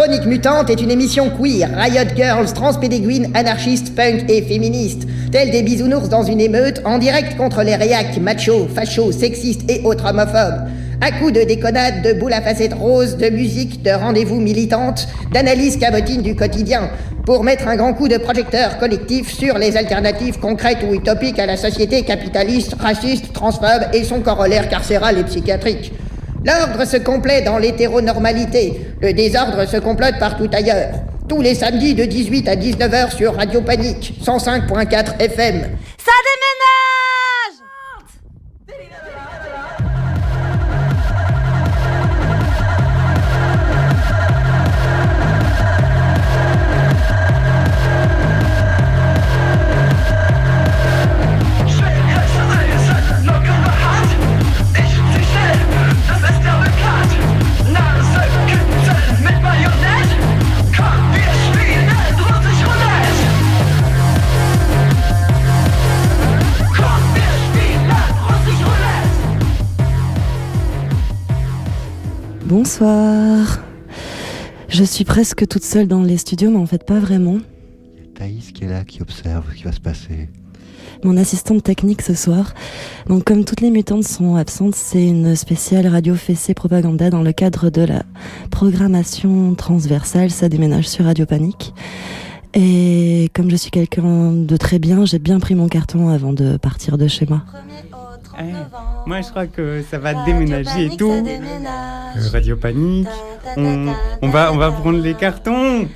Chronique 0.00 0.24
Mutante 0.24 0.70
est 0.70 0.80
une 0.80 0.90
émission 0.90 1.28
queer, 1.28 1.68
riot 1.76 2.08
girls, 2.16 2.54
transpédéguines, 2.54 3.30
anarchistes, 3.34 3.94
punk 3.94 4.30
et 4.30 4.40
féministes. 4.40 5.06
Tels 5.30 5.50
des 5.50 5.62
bisounours 5.62 6.08
dans 6.08 6.22
une 6.22 6.40
émeute, 6.40 6.80
en 6.86 6.96
direct 6.96 7.36
contre 7.36 7.62
les 7.62 7.76
réacs, 7.76 8.16
machos, 8.16 8.66
fachos, 8.74 9.12
sexistes 9.12 9.70
et 9.70 9.82
autres 9.84 10.08
homophobes. 10.08 10.70
À 11.02 11.12
coups 11.12 11.34
de 11.34 11.42
déconnades, 11.42 12.02
de 12.02 12.18
boules 12.18 12.32
à 12.32 12.40
facettes 12.40 12.72
roses, 12.72 13.18
de 13.18 13.28
musique, 13.28 13.82
de 13.82 13.90
rendez-vous 13.90 14.40
militantes, 14.40 15.06
d'analyses 15.34 15.76
cabotines 15.76 16.22
du 16.22 16.34
quotidien, 16.34 16.88
pour 17.26 17.44
mettre 17.44 17.68
un 17.68 17.76
grand 17.76 17.92
coup 17.92 18.08
de 18.08 18.16
projecteur 18.16 18.78
collectif 18.78 19.30
sur 19.30 19.58
les 19.58 19.76
alternatives 19.76 20.38
concrètes 20.38 20.82
ou 20.88 20.94
utopiques 20.94 21.38
à 21.38 21.44
la 21.44 21.58
société 21.58 22.04
capitaliste, 22.04 22.74
raciste, 22.80 23.34
transphobe 23.34 23.92
et 23.92 24.04
son 24.04 24.20
corollaire 24.20 24.70
carcéral 24.70 25.18
et 25.18 25.24
psychiatrique. 25.24 25.92
L'ordre 26.42 26.86
se 26.86 26.96
complaît 26.96 27.42
dans 27.42 27.58
l'hétéronormalité, 27.58 28.80
le 29.02 29.12
désordre 29.12 29.66
se 29.66 29.76
complote 29.76 30.18
partout 30.18 30.48
ailleurs. 30.52 30.94
Tous 31.28 31.42
les 31.42 31.54
samedis 31.54 31.94
de 31.94 32.04
18 32.04 32.48
à 32.48 32.56
19h 32.56 33.14
sur 33.14 33.34
Radio 33.34 33.60
Panique, 33.60 34.14
105.4 34.24 35.20
FM. 35.20 35.60
Ça 35.98 36.16
déménage 36.24 36.59
Bonsoir. 72.62 73.62
Je 74.68 74.84
suis 74.84 75.04
presque 75.04 75.48
toute 75.48 75.64
seule 75.64 75.88
dans 75.88 76.02
les 76.02 76.18
studios, 76.18 76.50
mais 76.50 76.58
en 76.58 76.66
fait 76.66 76.84
pas 76.84 76.98
vraiment. 76.98 77.38
Il 77.96 78.02
y 78.02 78.06
a 78.06 78.12
Thaïs 78.14 78.52
qui 78.52 78.64
est 78.64 78.68
là, 78.68 78.84
qui 78.84 79.00
observe 79.00 79.46
ce 79.50 79.56
qui 79.56 79.62
va 79.62 79.72
se 79.72 79.80
passer. 79.80 80.28
Mon 81.02 81.16
assistante 81.16 81.62
technique 81.64 82.02
ce 82.02 82.12
soir. 82.12 82.52
Donc 83.08 83.24
comme 83.24 83.46
toutes 83.46 83.62
les 83.62 83.70
mutantes 83.70 84.04
sont 84.04 84.34
absentes, 84.34 84.74
c'est 84.74 85.02
une 85.02 85.36
spéciale 85.36 85.86
radio 85.86 86.14
fessée 86.14 86.52
propaganda 86.52 87.08
dans 87.08 87.22
le 87.22 87.32
cadre 87.32 87.70
de 87.70 87.80
la 87.80 88.02
programmation 88.50 89.54
transversale. 89.54 90.30
Ça 90.30 90.50
déménage 90.50 90.86
sur 90.86 91.06
Radio 91.06 91.24
Panique. 91.24 91.72
Et 92.52 93.30
comme 93.34 93.50
je 93.50 93.56
suis 93.56 93.70
quelqu'un 93.70 94.32
de 94.32 94.56
très 94.58 94.78
bien, 94.78 95.06
j'ai 95.06 95.18
bien 95.18 95.40
pris 95.40 95.54
mon 95.54 95.68
carton 95.68 96.10
avant 96.10 96.34
de 96.34 96.58
partir 96.58 96.98
de 96.98 97.08
chez 97.08 97.24
moi. 97.24 97.42
Eh, 98.40 98.54
moi, 99.06 99.20
je 99.20 99.28
crois 99.28 99.46
que 99.46 99.82
ça 99.90 99.98
va 99.98 100.14
déménager 100.24 100.86
et 100.86 100.96
tout. 100.96 101.10
Euh, 101.12 102.30
Radio 102.32 102.56
Panique. 102.56 103.08
On, 103.56 103.88
on, 104.22 104.28
va, 104.28 104.52
on 104.52 104.56
va 104.56 104.70
prendre 104.70 104.98
les 104.98 105.14
cartons. 105.14 105.86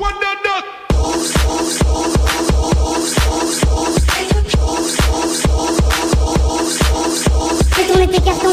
Tournez 7.88 8.08
tes 8.08 8.20
cartons, 8.20 8.48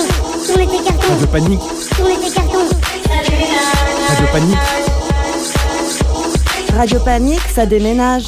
tournez 0.48 0.68
tes 0.68 0.84
cartons, 0.84 1.08
Radio 1.10 1.28
Panique. 1.28 1.60
tes 1.60 2.32
cartons. 2.32 2.68
Radio 4.08 4.28
Panique. 4.32 4.58
Radio 6.78 7.00
Panique, 7.00 7.42
ça 7.54 7.66
déménage. 7.66 8.28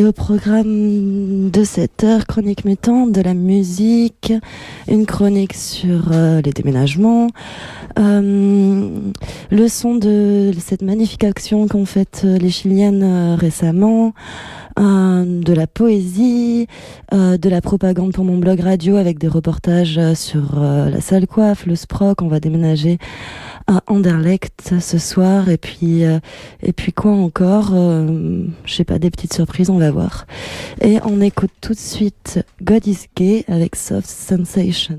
Et 0.00 0.04
au 0.04 0.12
programme 0.12 1.50
de 1.50 1.62
cette 1.62 2.04
heure, 2.04 2.26
chronique 2.26 2.64
mutante, 2.64 3.12
de 3.12 3.20
la 3.20 3.34
musique, 3.34 4.32
une 4.88 5.04
chronique 5.04 5.52
sur 5.52 6.12
euh, 6.12 6.40
les 6.40 6.52
déménagements, 6.52 7.26
euh, 7.98 8.88
le 9.50 9.68
son 9.68 9.96
de 9.96 10.52
cette 10.58 10.80
magnifique 10.80 11.22
action 11.22 11.68
qu'ont 11.68 11.84
faite 11.84 12.22
euh, 12.24 12.38
les 12.38 12.48
Chiliennes 12.48 13.36
récemment, 13.38 14.14
de 14.78 15.52
la 15.52 15.66
poésie, 15.66 16.66
de 17.12 17.48
la 17.50 17.60
propagande 17.60 18.14
pour 18.14 18.24
mon 18.24 18.38
blog 18.38 18.60
radio 18.60 18.96
avec 18.96 19.18
des 19.18 19.28
reportages 19.28 20.00
sur 20.14 20.58
la 20.58 21.02
salle 21.02 21.26
coiffe, 21.26 21.66
le 21.66 21.76
Sproc, 21.76 22.22
on 22.22 22.28
va 22.28 22.40
déménager 22.40 22.96
à 23.70 23.82
Anderlecht 23.86 24.74
ce 24.80 24.98
soir. 24.98 25.48
Et 25.48 25.56
puis 25.56 26.04
euh, 26.04 26.18
et 26.62 26.72
puis 26.72 26.92
quoi 26.92 27.12
encore 27.12 27.70
euh, 27.72 28.44
je 28.64 28.74
sais 28.74 28.84
pas 28.84 28.98
des 28.98 29.10
petites 29.10 29.32
surprises 29.34 29.70
on 29.70 29.78
va 29.78 29.90
voir. 29.90 30.26
Et 30.80 30.98
on 31.04 31.20
écoute 31.20 31.52
tout 31.60 31.72
de 31.74 31.78
suite 31.78 32.40
God 32.62 32.86
is 32.86 33.06
Gay 33.16 33.44
avec 33.48 33.76
Soft 33.76 34.08
Sensation 34.08 34.98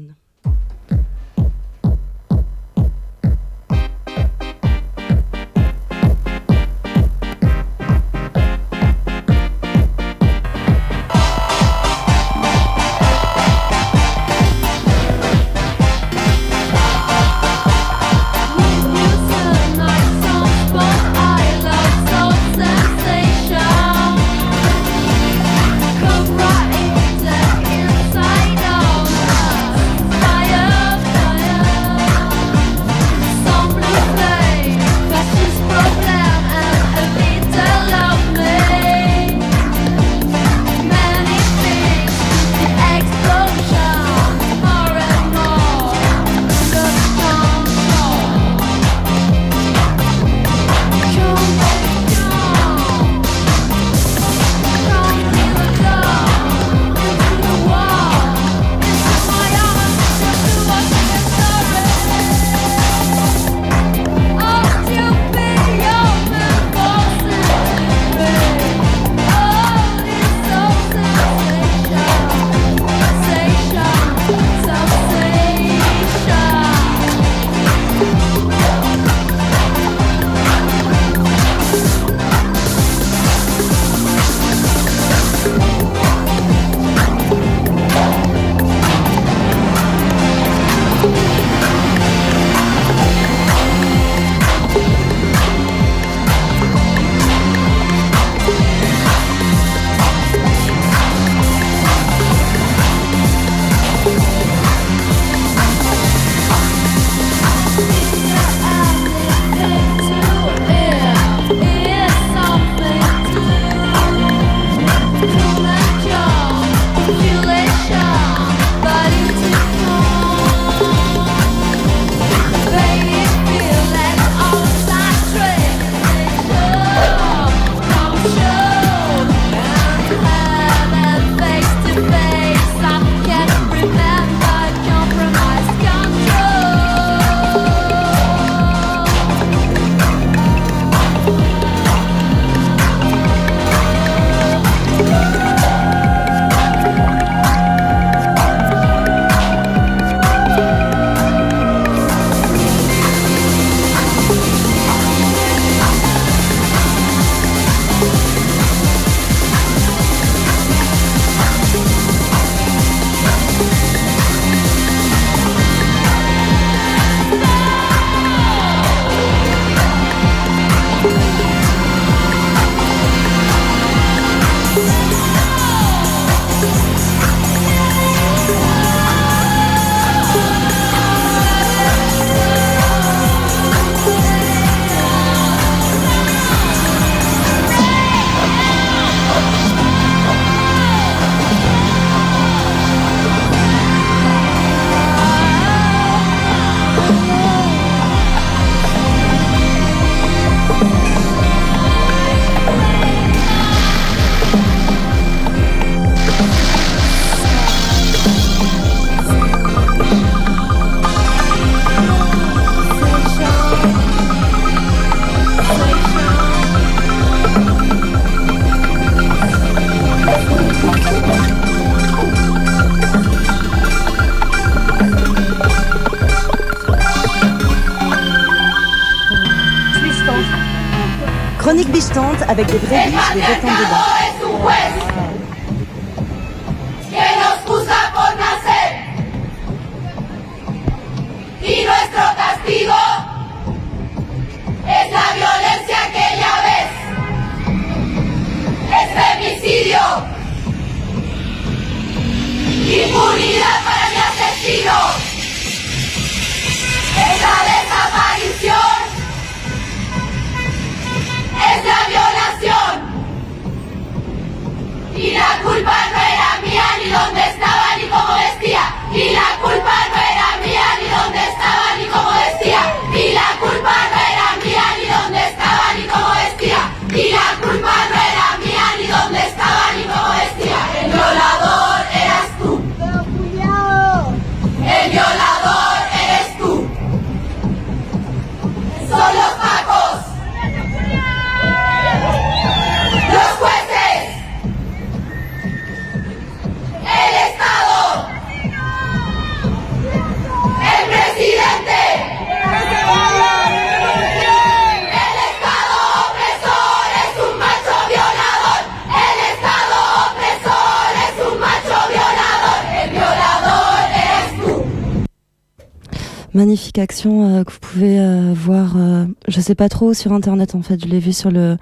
magnifique 316.54 316.98
action 317.00 317.44
euh, 317.44 317.64
que 317.64 317.72
vous 317.72 317.80
pouvez 317.80 318.20
euh, 318.20 318.54
voir. 318.56 318.96
Euh, 318.98 319.26
je 319.48 319.62
sais 319.62 319.76
pas 319.76 319.90
trop 319.90 320.14
sur 320.14 320.34
internet 320.34 320.76
en 320.76 320.82
fait. 320.82 321.04
Je 321.04 321.10
l'ai 321.10 321.20
vu 321.20 321.34
sur 321.34 321.52
le. 321.52 321.78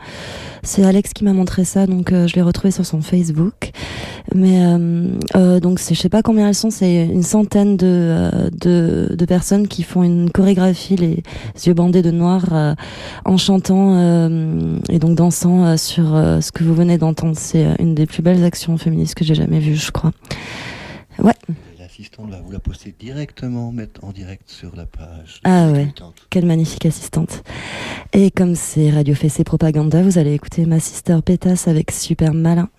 C'est 0.63 0.83
Alex 0.83 1.13
qui 1.13 1.23
m'a 1.23 1.33
montré 1.33 1.63
ça, 1.63 1.87
donc 1.87 2.11
je 2.11 2.35
l'ai 2.35 2.41
retrouvé 2.41 2.71
sur 2.71 2.85
son 2.85 3.01
Facebook. 3.01 3.71
Mais 4.35 4.61
donc 5.61 5.79
je 5.79 5.93
sais 5.93 6.09
pas 6.09 6.21
combien 6.21 6.49
elles 6.49 6.55
sont. 6.55 6.69
C'est 6.69 7.05
une 7.05 7.23
centaine 7.23 7.77
de, 7.77 8.29
de, 8.51 9.15
de 9.15 9.25
personnes 9.25 9.69
qui 9.69 9.83
font 9.83 10.03
une 10.03 10.29
chorégraphie, 10.29 10.97
les 10.97 11.23
yeux 11.65 11.73
bandés 11.73 12.01
de 12.01 12.11
noir, 12.11 12.75
en 13.23 13.37
chantant 13.37 14.27
et 14.89 14.99
donc 14.99 15.15
dansant 15.15 15.77
sur 15.77 16.03
ce 16.41 16.51
que 16.51 16.65
vous 16.65 16.73
venez 16.73 16.97
d'entendre. 16.97 17.37
C'est 17.37 17.65
une 17.79 17.95
des 17.95 18.05
plus 18.05 18.21
belles 18.21 18.43
actions 18.43 18.77
féministes 18.77 19.15
que 19.15 19.23
j'ai 19.23 19.35
jamais 19.35 19.59
vues, 19.59 19.75
je 19.75 19.91
crois. 19.91 20.11
Ouais 21.23 21.33
assistante 21.99 22.29
va 22.29 22.39
vous 22.39 22.51
la 22.51 22.59
poster 22.59 22.95
directement, 22.97 23.73
mettre 23.73 24.05
en 24.05 24.13
direct 24.13 24.49
sur 24.49 24.73
la 24.73 24.85
page. 24.85 25.41
Ah 25.43 25.69
ouais, 25.69 25.89
quelle 26.29 26.45
magnifique 26.45 26.85
assistante. 26.85 27.43
Et 28.13 28.31
comme 28.31 28.55
c'est 28.55 28.89
Radio 28.89 29.13
Fessé 29.15 29.43
Propaganda, 29.43 30.01
vous 30.01 30.17
allez 30.17 30.33
écouter 30.33 30.65
ma 30.65 30.79
sister 30.79 31.17
Pétasse 31.23 31.67
avec 31.67 31.91
Super 31.91 32.33
Malin. 32.33 32.69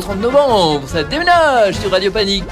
30 0.00 0.20
novembre, 0.20 0.88
ça 0.88 1.04
déménage 1.04 1.74
sur 1.74 1.90
Radio 1.90 2.10
Panique. 2.10 2.44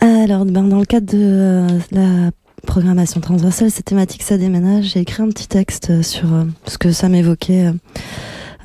Alors, 0.00 0.44
ben, 0.44 0.68
dans 0.68 0.78
le 0.78 0.84
cadre 0.84 1.06
de 1.06 1.18
euh, 1.18 1.68
la 1.90 2.30
programmation 2.66 3.20
transversale, 3.20 3.70
cette 3.70 3.86
thématique, 3.86 4.22
ça 4.22 4.36
déménage, 4.36 4.84
j'ai 4.84 5.00
écrit 5.00 5.22
un 5.22 5.28
petit 5.28 5.48
texte 5.48 6.02
sur 6.02 6.32
euh, 6.34 6.44
ce 6.66 6.76
que 6.76 6.92
ça 6.92 7.08
m'évoquait, 7.08 7.72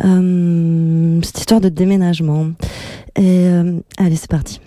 euh, 0.04 1.22
cette 1.24 1.40
histoire 1.40 1.62
de 1.62 1.70
déménagement. 1.70 2.48
Et 3.16 3.48
allez, 3.98 4.16
c'est 4.16 4.30
parti. 4.30 4.60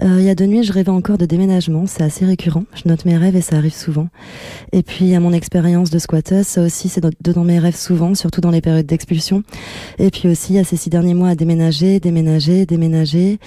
Euh, 0.00 0.16
il 0.18 0.24
y 0.24 0.30
a 0.30 0.34
deux 0.34 0.46
nuits, 0.46 0.62
je 0.62 0.72
rêvais 0.72 0.90
encore 0.90 1.18
de 1.18 1.26
déménagement. 1.26 1.86
C'est 1.86 2.02
assez 2.02 2.24
récurrent. 2.24 2.64
Je 2.74 2.88
note 2.88 3.04
mes 3.04 3.16
rêves 3.16 3.36
et 3.36 3.40
ça 3.40 3.56
arrive 3.56 3.74
souvent. 3.74 4.08
Et 4.72 4.82
puis, 4.82 5.14
à 5.14 5.20
mon 5.20 5.32
expérience 5.32 5.90
de 5.90 5.98
squatteuse, 5.98 6.46
ça 6.46 6.62
aussi, 6.62 6.88
c'est 6.88 7.00
dans 7.00 7.44
mes 7.44 7.58
rêves 7.58 7.76
souvent, 7.76 8.14
surtout 8.14 8.40
dans 8.40 8.50
les 8.50 8.60
périodes 8.60 8.86
d'expulsion. 8.86 9.42
Et 9.98 10.10
puis 10.10 10.28
aussi, 10.28 10.58
à 10.58 10.64
ces 10.64 10.76
six 10.76 10.90
derniers 10.90 11.14
mois, 11.14 11.30
à 11.30 11.34
déménager, 11.34 12.00
déménager, 12.00 12.66
déménager. 12.66 13.38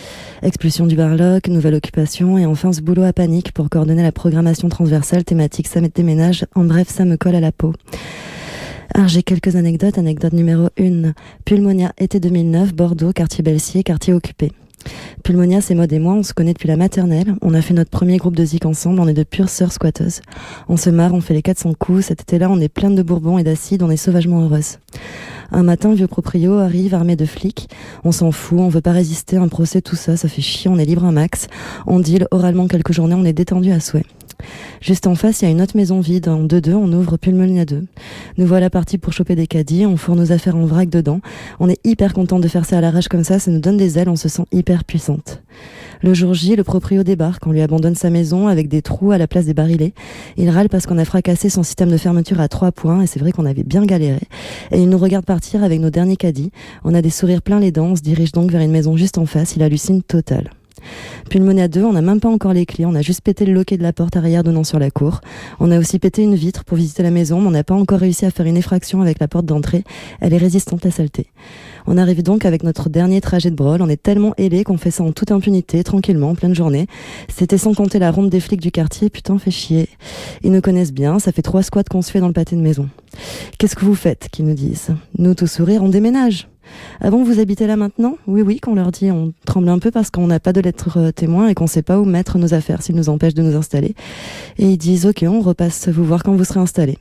Expulsion 0.42 0.88
du 0.88 0.96
barlock, 0.96 1.48
nouvelle 1.48 1.76
occupation 1.76 2.38
et 2.38 2.46
enfin 2.46 2.74
ce 2.74 2.82
boulot 2.82 3.04
à 3.04 3.14
panique 3.14 3.52
pour 3.52 3.70
coordonner 3.70 4.04
la 4.04 4.12
programmation 4.12 4.70
transversale 4.70 5.24
thématique 5.24 5.68
ça 5.68 5.82
déménage. 5.82 6.46
En 6.56 6.64
bref, 6.64 6.88
ça 6.90 7.06
me 7.06 7.18
colle 7.18 7.36
à 7.36 7.40
la 7.40 7.52
peau. 7.52 7.74
Alors 8.94 9.08
j'ai 9.08 9.24
quelques 9.24 9.56
anecdotes. 9.56 9.98
Anecdote 9.98 10.34
numéro 10.34 10.68
1. 10.80 11.14
Pulmonia, 11.46 11.94
été 11.98 12.20
2009, 12.20 12.74
Bordeaux, 12.74 13.14
quartier 13.14 13.44
Belsier, 13.44 13.84
quartier 13.84 14.14
occupé. 14.14 14.52
Pulmonia, 15.22 15.62
c'est 15.62 15.76
Maud 15.76 15.92
et 15.94 16.00
moi, 16.00 16.14
on 16.14 16.24
se 16.24 16.34
connaît 16.34 16.54
depuis 16.54 16.68
la 16.68 16.78
maternelle. 16.78 17.36
On 17.42 17.54
a 17.54 17.62
fait 17.62 17.74
notre 17.74 17.90
premier 17.90 18.18
groupe 18.18 18.36
de 18.36 18.44
zik 18.44 18.66
ensemble, 18.66 19.00
on 19.00 19.08
est 19.08 19.14
de 19.14 19.24
pures 19.24 19.50
sœurs 19.50 19.72
squatteuses. 19.72 20.22
On 20.68 20.78
se 20.78 20.90
marre, 20.90 21.14
on 21.14 21.22
fait 21.22 21.34
les 21.34 21.42
400 21.42 21.74
coups. 21.78 22.06
Cet 22.06 22.22
été-là, 22.22 22.50
on 22.50 22.60
est 22.60 22.70
plein 22.70 22.90
de 22.90 23.04
bourbons 23.04 23.38
et 23.38 23.44
d'acide, 23.44 23.84
on 23.84 23.90
est 23.90 23.98
sauvagement 23.98 24.42
heureuses. 24.42 24.80
Un 25.52 25.64
matin, 25.64 25.94
vieux 25.94 26.08
proprio 26.08 26.58
arrive 26.58 26.94
armé 26.94 27.16
de 27.16 27.26
flics. 27.26 27.70
On 28.04 28.12
s'en 28.12 28.32
fout, 28.32 28.60
on 28.60 28.70
veut 28.70 28.82
pas 28.82 28.92
résister 28.94 29.38
un 29.38 29.48
procès, 29.48 29.82
tout 29.82 29.96
ça, 29.96 30.18
ça 30.18 30.28
fait 30.28 30.42
chier, 30.42 30.70
on 30.72 30.78
est 30.78 30.86
libre 30.86 31.06
un 31.06 31.12
max. 31.12 31.48
On 31.88 32.00
deal 32.00 32.28
oralement 32.32 32.68
quelques 32.68 32.94
journées, 32.94 33.16
on 33.16 33.26
est 33.26 33.34
détendu 33.34 33.72
à 33.72 33.80
souhait. 33.80 34.06
Juste 34.82 35.08
en 35.08 35.16
face, 35.16 35.42
il 35.42 35.46
y 35.46 35.48
a 35.48 35.52
une 35.52 35.62
autre 35.62 35.78
maison 35.78 36.00
vide. 36.00 36.28
En 36.28 36.44
2-2, 36.44 36.74
on 36.74 36.92
ouvre 36.92 37.18
Pulmonia 37.18 37.66
2. 37.66 37.86
Nous 38.38 38.46
voilà 38.46 38.70
partis 38.70 38.98
pour 38.98 39.14
choper 39.14 39.36
des 39.36 39.48
caddies. 39.48 39.86
On 39.86 39.98
fourre 39.98 40.16
nos 40.16 40.32
affaires 40.32 40.56
en 40.56 40.66
vrac 40.66 40.90
dedans. 40.90 41.22
On 41.60 41.70
est 41.70 41.80
hyper 41.86 42.14
content 42.14 42.40
de 42.40 42.48
faire 42.48 42.66
ça 42.66 42.78
à 42.78 42.82
l'arrache 42.82 43.08
comme 43.08 43.24
ça. 43.24 43.40
Ça 43.40 43.52
nous 43.52 43.60
donne 43.60 43.78
des 43.78 44.00
ailes. 44.00 44.10
On 44.10 44.16
se 44.16 44.30
sent 44.30 44.44
hyper 44.52 44.84
puissante. 44.84 45.42
Le 46.04 46.14
jour 46.14 46.34
J, 46.34 46.56
le 46.56 46.64
proprio 46.64 47.04
débarque. 47.04 47.46
On 47.46 47.52
lui 47.52 47.62
abandonne 47.62 47.96
sa 47.96 48.10
maison 48.10 48.48
avec 48.48 48.68
des 48.68 48.82
trous 48.82 49.12
à 49.12 49.18
la 49.18 49.28
place 49.28 49.46
des 49.46 49.54
barilets. 49.54 49.94
Il 50.38 50.50
râle 50.50 50.70
parce 50.70 50.88
qu'on 50.88 50.98
a 50.98 51.06
fracassé 51.06 51.50
son 51.50 51.64
système 51.64 51.92
de 51.92 51.98
fermeture 51.98 52.40
à 52.40 52.48
trois 52.48 52.72
points. 52.72 53.02
Et 53.02 53.08
c'est 53.08 53.20
vrai 53.20 53.32
qu'on 53.32 53.46
avait 53.46 53.64
bien 53.64 53.86
galéré. 53.86 54.22
Et 54.72 54.82
il 54.82 54.90
nous 54.90 54.98
regarde 54.98 55.26
partir 55.26 55.64
avec 55.64 55.80
nos 55.80 55.90
derniers 55.90 56.18
caddies. 56.18 56.52
On 56.84 56.94
a 56.94 57.02
des 57.02 57.10
sourires 57.10 57.42
plein 57.42 57.60
les 57.60 57.72
dents. 57.72 57.88
On 57.88 57.96
se 57.96 58.02
dirige 58.02 58.32
donc 58.32 58.52
vers 58.52 58.62
une 58.62 58.72
maison 58.72 58.98
juste 58.98 59.18
en 59.18 59.26
face. 59.26 59.56
Il 59.56 59.64
hallucine 59.64 60.02
total. 60.02 60.50
Pulmonia 61.30 61.68
2, 61.68 61.84
on 61.84 61.94
n'a 61.94 62.02
même 62.02 62.20
pas 62.20 62.30
encore 62.30 62.54
les 62.54 62.66
clés, 62.66 62.86
on 62.86 62.96
a 62.96 63.02
juste 63.02 63.22
pété 63.22 63.46
le 63.46 63.54
loquet 63.54 63.78
de 63.78 63.84
la 63.84 63.94
porte 63.94 64.16
arrière 64.18 64.44
donnant 64.44 64.64
sur 64.64 64.80
la 64.80 64.92
cour. 64.92 65.22
On 65.60 65.72
a 65.72 65.80
aussi 65.80 66.00
pété 66.00 66.24
une 66.24 66.36
vitre 66.36 66.64
pour 66.64 66.78
visiter 66.78 67.04
la 67.04 67.12
maison, 67.12 67.42
mais 67.42 67.48
on 67.48 67.52
n'a 67.52 67.64
pas 67.64 67.76
encore 67.76 68.00
réussi 68.00 68.26
à 68.26 68.32
faire 68.32 68.46
une 68.46 68.58
effraction 68.58 69.02
avec 69.02 69.20
la 69.20 69.28
porte 69.28 69.46
d'entrée. 69.46 69.84
Elle 70.20 70.34
est 70.34 70.38
résistante 70.38 70.86
à 70.86 70.92
saleté. 70.92 71.28
On 71.88 71.98
arrive 71.98 72.24
donc 72.24 72.46
avec 72.46 72.64
notre 72.64 72.90
dernier 72.90 73.22
trajet 73.22 73.52
de 73.52 73.56
brol. 73.56 73.82
On 73.82 73.90
est 73.90 74.02
tellement 74.02 74.34
ailés 74.38 74.64
qu'on 74.64 74.78
fait 74.78 74.92
ça 74.92 75.04
en 75.04 75.12
toute 75.12 75.32
impunité, 75.32 75.84
tranquillement, 75.84 76.32
en 76.32 76.36
pleine 76.36 76.56
journée. 76.56 76.88
C'était 77.28 77.58
sans 77.58 77.74
compter 77.74 78.00
la 78.00 78.12
ronde 78.12 78.30
des 78.30 78.40
flics 78.40 78.62
du 78.62 78.72
quartier. 78.72 79.10
Putain, 79.10 79.38
fait 79.38 79.52
chier. 79.52 79.90
Ils 80.44 80.52
nous 80.52 80.62
connaissent 80.62 80.94
bien. 80.94 81.20
Ça 81.20 81.32
fait 81.32 81.42
trois 81.42 81.64
squats 81.64 81.84
qu'on 81.84 82.02
se 82.02 82.12
fait 82.12 82.20
dans 82.20 82.28
le 82.28 82.34
pâté 82.34 82.56
de 82.56 82.62
maison. 82.62 82.90
Qu'est-ce 83.58 83.76
que 83.76 83.86
vous 83.86 83.96
faites? 83.96 84.30
Qu'ils 84.32 84.46
nous 84.46 84.54
disent. 84.54 84.90
Nous, 85.18 85.34
tout 85.36 85.48
sourire, 85.48 85.84
on 85.84 85.90
déménage. 85.90 86.48
Ah 87.02 87.10
bon, 87.10 87.24
vous 87.24 87.40
habitez 87.40 87.68
là 87.68 87.76
maintenant? 87.76 88.18
Oui, 88.28 88.42
oui, 88.42 88.60
qu'on 88.60 88.76
leur 88.76 88.92
dit. 88.92 89.12
On 89.12 89.34
tremble 89.46 89.70
un 89.70 89.80
peu 89.80 89.92
parce 89.92 90.10
qu'on 90.10 90.28
n'a 90.28 90.40
pas 90.40 90.54
de 90.54 90.62
lettre 90.62 90.98
euh, 90.98 91.12
témoin 91.12 91.48
et 91.48 91.54
qu'on 91.54 91.66
ne 91.66 91.70
sait 91.70 91.82
pas 91.82 92.00
où 92.00 92.06
mettre 92.06 92.38
nos 92.38 92.54
affaires 92.54 92.82
s'ils 92.82 92.96
nous 92.96 93.10
empêchent 93.10 93.34
de 93.34 93.42
nous 93.42 93.56
installer. 93.56 93.96
Et 94.58 94.66
ils 94.66 94.78
disent, 94.78 95.06
ok, 95.06 95.26
on 95.28 95.42
repasse 95.42 95.90
vous 95.90 96.06
voir 96.06 96.24
quand 96.24 96.34
vous 96.34 96.44
serez 96.44 96.60
installés. 96.60 96.98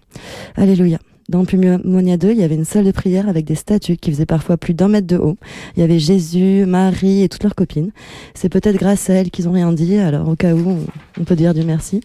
Alléluia. 0.56 0.99
Dans 1.30 1.44
Pulmonia 1.44 2.16
2, 2.16 2.32
il 2.32 2.38
y 2.38 2.42
avait 2.42 2.56
une 2.56 2.64
salle 2.64 2.84
de 2.84 2.90
prière 2.90 3.28
avec 3.28 3.44
des 3.44 3.54
statues 3.54 3.96
qui 3.96 4.10
faisaient 4.10 4.26
parfois 4.26 4.56
plus 4.56 4.75
d'un 4.75 4.88
mètre 4.88 5.06
de 5.06 5.16
haut. 5.16 5.37
Il 5.76 5.80
y 5.80 5.84
avait 5.84 6.00
Jésus, 6.00 6.64
Marie 6.66 7.22
et 7.22 7.28
toutes 7.28 7.44
leurs 7.44 7.54
copines. 7.54 7.92
C'est 8.34 8.49
peut-être 8.49 8.76
grâce 8.76 9.08
à 9.10 9.14
elles 9.14 9.30
qu'ils 9.30 9.49
ont 9.49 9.52
rien 9.52 9.72
dit, 9.72 9.96
alors 9.99 10.28
au 10.28 10.34
cas 10.34 10.54
où, 10.54 10.78
on 11.20 11.22
peut 11.22 11.37
dire 11.37 11.54
Dieu 11.54 11.62
merci. 11.64 12.00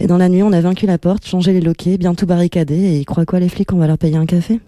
Et 0.00 0.08
dans 0.08 0.16
la 0.16 0.28
nuit, 0.28 0.42
on 0.42 0.52
a 0.52 0.60
vaincu 0.60 0.86
la 0.86 0.98
porte, 0.98 1.24
changé 1.24 1.52
les 1.52 1.60
loquets, 1.60 1.98
bien 1.98 2.16
tout 2.16 2.26
barricadé, 2.26 2.74
et 2.74 2.98
ils 2.98 3.04
croient 3.04 3.26
quoi 3.26 3.38
les 3.38 3.48
flics 3.48 3.72
On 3.72 3.76
va 3.76 3.86
leur 3.86 3.96
payer 3.96 4.16
un 4.16 4.26
café? 4.26 4.58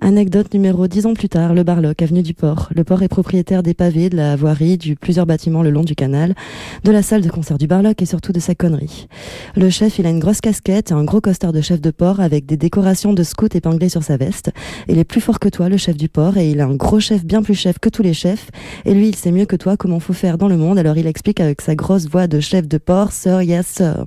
Anecdote 0.00 0.52
numéro 0.52 0.86
10 0.86 1.06
ans 1.06 1.14
plus 1.14 1.28
tard, 1.28 1.54
le 1.54 1.62
Barloc, 1.62 2.02
avenue 2.02 2.22
du 2.22 2.34
Port. 2.34 2.68
Le 2.74 2.84
port 2.84 3.02
est 3.02 3.08
propriétaire 3.08 3.62
des 3.62 3.74
pavés, 3.74 4.10
de 4.10 4.16
la 4.16 4.36
voirie, 4.36 4.76
du 4.76 4.96
plusieurs 4.96 5.24
bâtiments 5.24 5.62
le 5.62 5.70
long 5.70 5.82
du 5.82 5.94
canal, 5.94 6.34
de 6.82 6.90
la 6.90 7.02
salle 7.02 7.22
de 7.22 7.30
concert 7.30 7.58
du 7.58 7.66
Barloc 7.66 8.02
et 8.02 8.06
surtout 8.06 8.32
de 8.32 8.40
sa 8.40 8.54
connerie. 8.54 9.08
Le 9.56 9.70
chef, 9.70 9.98
il 9.98 10.06
a 10.06 10.10
une 10.10 10.18
grosse 10.18 10.40
casquette 10.40 10.90
et 10.90 10.94
un 10.94 11.04
gros 11.04 11.20
costard 11.20 11.52
de 11.52 11.60
chef 11.60 11.80
de 11.80 11.90
port 11.90 12.20
avec 12.20 12.44
des 12.44 12.56
décorations 12.56 13.12
de 13.12 13.22
scout 13.22 13.54
épinglées 13.54 13.88
sur 13.88 14.02
sa 14.02 14.16
veste. 14.16 14.50
Il 14.88 14.98
est 14.98 15.04
plus 15.04 15.20
fort 15.20 15.38
que 15.38 15.48
toi, 15.48 15.68
le 15.68 15.76
chef 15.76 15.96
du 15.96 16.08
port, 16.08 16.36
et 16.36 16.50
il 16.50 16.60
a 16.60 16.66
un 16.66 16.74
gros 16.74 17.00
chef 17.00 17.24
bien 17.24 17.42
plus 17.42 17.54
chef 17.54 17.78
que 17.78 17.88
tous 17.88 18.02
les 18.02 18.14
chefs. 18.14 18.50
Et 18.84 18.94
lui, 18.94 19.08
il 19.08 19.16
sait 19.16 19.32
mieux 19.32 19.46
que 19.46 19.56
toi 19.56 19.76
comment 19.76 20.00
faut 20.00 20.12
faire 20.12 20.38
dans 20.38 20.48
le 20.48 20.56
monde, 20.56 20.78
alors 20.78 20.98
il 20.98 21.06
explique 21.06 21.40
avec 21.40 21.60
sa 21.60 21.74
grosse 21.74 22.08
voix 22.08 22.26
de 22.26 22.40
chef 22.40 22.68
de 22.68 22.78
port, 22.78 23.12
sir, 23.12 23.42
yes, 23.42 23.66
sir. 23.66 24.04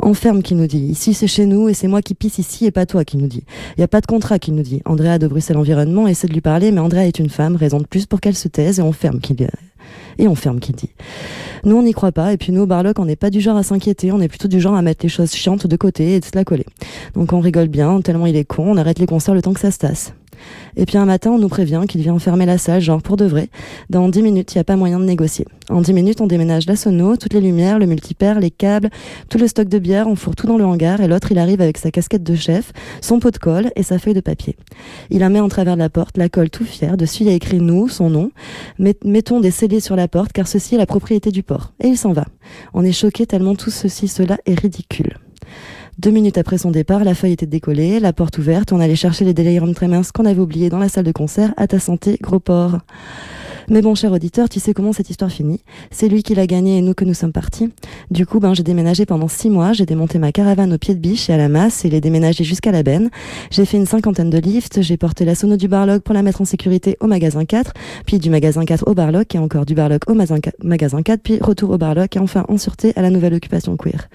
Enferme 0.00 0.42
qui 0.42 0.54
nous 0.54 0.66
dit. 0.66 0.86
Ici, 0.86 1.14
c'est 1.14 1.26
chez 1.26 1.46
nous 1.46 1.68
et 1.68 1.74
c'est 1.74 1.88
moi 1.88 2.02
qui 2.02 2.14
pisse 2.14 2.38
ici 2.38 2.66
et 2.66 2.70
pas 2.70 2.84
toi 2.84 3.04
qui 3.04 3.16
nous 3.16 3.26
dit. 3.26 3.44
N'y 3.78 3.84
a 3.84 3.88
pas 3.88 4.00
de 4.00 4.06
contrat 4.06 4.38
qui 4.38 4.52
nous 4.52 4.62
dit. 4.62 4.82
Andrea 5.04 5.18
de 5.18 5.26
Bruxelles 5.26 5.58
Environnement 5.58 6.08
essaie 6.08 6.28
de 6.28 6.32
lui 6.32 6.40
parler, 6.40 6.72
mais 6.72 6.80
Andrea 6.80 7.06
est 7.06 7.18
une 7.18 7.28
femme, 7.28 7.56
raison 7.56 7.78
de 7.78 7.84
plus 7.84 8.06
pour 8.06 8.22
qu'elle 8.22 8.34
se 8.34 8.48
taise 8.48 8.78
et 8.78 8.82
on 8.82 8.92
ferme 8.92 9.20
qui 9.20 9.36
et 10.16 10.28
on 10.28 10.34
ferme 10.34 10.60
qui 10.60 10.72
dit. 10.72 10.88
Nous, 11.64 11.76
on 11.76 11.82
n'y 11.82 11.92
croit 11.92 12.10
pas, 12.10 12.32
et 12.32 12.38
puis 12.38 12.52
nous, 12.52 12.62
au 12.62 12.66
Barlock, 12.66 12.98
on 12.98 13.04
n'est 13.04 13.14
pas 13.14 13.28
du 13.28 13.42
genre 13.42 13.58
à 13.58 13.62
s'inquiéter, 13.62 14.12
on 14.12 14.20
est 14.20 14.28
plutôt 14.28 14.48
du 14.48 14.60
genre 14.60 14.74
à 14.74 14.80
mettre 14.80 15.04
les 15.04 15.10
choses 15.10 15.32
chiantes 15.34 15.66
de 15.66 15.76
côté 15.76 16.14
et 16.14 16.20
de 16.20 16.24
se 16.24 16.30
la 16.34 16.44
coller. 16.44 16.64
Donc 17.14 17.34
on 17.34 17.40
rigole 17.40 17.68
bien, 17.68 18.00
tellement 18.00 18.24
il 18.24 18.36
est 18.36 18.46
con, 18.46 18.64
on 18.66 18.76
arrête 18.78 18.98
les 18.98 19.06
concerts 19.06 19.34
le 19.34 19.42
temps 19.42 19.52
que 19.52 19.60
ça 19.60 19.70
se 19.70 19.78
tasse. 19.78 20.14
Et 20.76 20.86
puis 20.86 20.98
un 20.98 21.04
matin, 21.04 21.30
on 21.30 21.38
nous 21.38 21.48
prévient 21.48 21.82
qu'il 21.88 22.00
vient 22.02 22.14
enfermer 22.14 22.46
la 22.46 22.58
salle, 22.58 22.80
genre 22.80 23.02
pour 23.02 23.16
de 23.16 23.24
vrai. 23.24 23.48
Dans 23.90 24.08
10 24.08 24.22
minutes, 24.22 24.54
il 24.54 24.58
n'y 24.58 24.60
a 24.60 24.64
pas 24.64 24.76
moyen 24.76 24.98
de 24.98 25.04
négocier. 25.04 25.46
En 25.70 25.80
10 25.80 25.92
minutes, 25.92 26.20
on 26.20 26.26
déménage 26.26 26.66
la 26.66 26.76
sono, 26.76 27.16
toutes 27.16 27.32
les 27.32 27.40
lumières, 27.40 27.78
le 27.78 27.86
multipère, 27.86 28.38
les 28.40 28.50
câbles, 28.50 28.90
tout 29.28 29.38
le 29.38 29.46
stock 29.48 29.68
de 29.68 29.78
bière, 29.78 30.06
on 30.08 30.16
fourre 30.16 30.36
tout 30.36 30.46
dans 30.46 30.58
le 30.58 30.64
hangar 30.64 31.00
et 31.00 31.08
l'autre, 31.08 31.32
il 31.32 31.38
arrive 31.38 31.60
avec 31.60 31.78
sa 31.78 31.90
casquette 31.90 32.22
de 32.22 32.34
chef, 32.34 32.72
son 33.00 33.18
pot 33.18 33.30
de 33.30 33.38
colle 33.38 33.70
et 33.76 33.82
sa 33.82 33.98
feuille 33.98 34.14
de 34.14 34.20
papier. 34.20 34.56
Il 35.10 35.20
la 35.20 35.28
met 35.28 35.40
en 35.40 35.48
travers 35.48 35.74
de 35.74 35.78
la 35.80 35.88
porte, 35.88 36.18
la 36.18 36.28
colle 36.28 36.50
tout 36.50 36.64
fier. 36.64 36.96
Dessus, 36.96 37.22
il 37.22 37.28
y 37.28 37.32
a 37.32 37.34
écrit 37.34 37.60
nous, 37.60 37.88
son 37.88 38.10
nom. 38.10 38.30
Mettons 38.78 39.40
des 39.40 39.50
scellés 39.50 39.80
sur 39.80 39.96
la 39.96 40.08
porte 40.08 40.32
car 40.32 40.46
ceci 40.46 40.74
est 40.74 40.78
la 40.78 40.86
propriété 40.86 41.30
du 41.30 41.42
port. 41.42 41.72
Et 41.80 41.88
il 41.88 41.96
s'en 41.96 42.12
va. 42.12 42.26
On 42.74 42.84
est 42.84 42.92
choqué 42.92 43.26
tellement 43.26 43.54
tout 43.54 43.70
ceci, 43.70 44.08
cela 44.08 44.38
est 44.46 44.58
ridicule. 44.58 45.18
Deux 45.98 46.10
minutes 46.10 46.38
après 46.38 46.58
son 46.58 46.70
départ, 46.70 47.04
la 47.04 47.14
feuille 47.14 47.32
était 47.32 47.46
décollée, 47.46 48.00
la 48.00 48.12
porte 48.12 48.38
ouverte, 48.38 48.72
on 48.72 48.80
allait 48.80 48.96
chercher 48.96 49.24
les 49.24 49.32
déliriums 49.32 49.74
très 49.74 49.88
minces 49.88 50.10
qu'on 50.10 50.24
avait 50.24 50.40
oubliés 50.40 50.68
dans 50.68 50.78
la 50.78 50.88
salle 50.88 51.04
de 51.04 51.12
concert. 51.12 51.54
À 51.56 51.66
ta 51.66 51.78
santé, 51.78 52.18
gros 52.20 52.40
porc. 52.40 52.78
Mais 53.70 53.80
bon, 53.80 53.94
cher 53.94 54.12
auditeur, 54.12 54.48
tu 54.48 54.60
sais 54.60 54.74
comment 54.74 54.92
cette 54.92 55.08
histoire 55.08 55.30
finit. 55.30 55.62
C'est 55.90 56.08
lui 56.08 56.22
qui 56.22 56.34
l'a 56.34 56.46
gagné 56.46 56.78
et 56.78 56.82
nous 56.82 56.94
que 56.94 57.04
nous 57.04 57.14
sommes 57.14 57.32
partis. 57.32 57.70
Du 58.10 58.26
coup, 58.26 58.38
ben, 58.38 58.54
j'ai 58.54 58.62
déménagé 58.62 59.06
pendant 59.06 59.28
six 59.28 59.48
mois. 59.48 59.72
J'ai 59.72 59.86
démonté 59.86 60.18
ma 60.18 60.32
caravane 60.32 60.72
au 60.72 60.78
pied 60.78 60.94
de 60.94 61.00
biche 61.00 61.30
et 61.30 61.32
à 61.32 61.36
la 61.36 61.48
masse 61.48 61.84
et 61.84 61.88
l'ai 61.88 62.00
déménagé 62.00 62.44
jusqu'à 62.44 62.72
la 62.72 62.82
benne. 62.82 63.08
J'ai 63.50 63.64
fait 63.64 63.76
une 63.76 63.86
cinquantaine 63.86 64.30
de 64.30 64.38
lifts. 64.38 64.82
J'ai 64.82 64.96
porté 64.96 65.24
la 65.24 65.34
sono 65.34 65.56
du 65.56 65.68
Barlock 65.68 66.02
pour 66.02 66.14
la 66.14 66.22
mettre 66.22 66.42
en 66.42 66.44
sécurité 66.44 66.96
au 67.00 67.06
magasin 67.06 67.44
4, 67.44 67.72
puis 68.04 68.18
du 68.18 68.28
magasin 68.28 68.64
4 68.64 68.86
au 68.86 68.94
Barlock 68.94 69.34
et 69.34 69.38
encore 69.38 69.64
du 69.64 69.74
Barlock 69.74 70.02
au 70.08 70.14
magasin 70.14 71.02
4, 71.02 71.22
puis 71.22 71.38
retour 71.40 71.70
au 71.70 71.78
Barlock 71.78 72.16
et 72.16 72.18
enfin 72.18 72.44
en 72.48 72.58
sûreté 72.58 72.92
à 72.96 73.02
la 73.02 73.10
nouvelle 73.10 73.34
occupation 73.34 73.76
queer. 73.76 74.08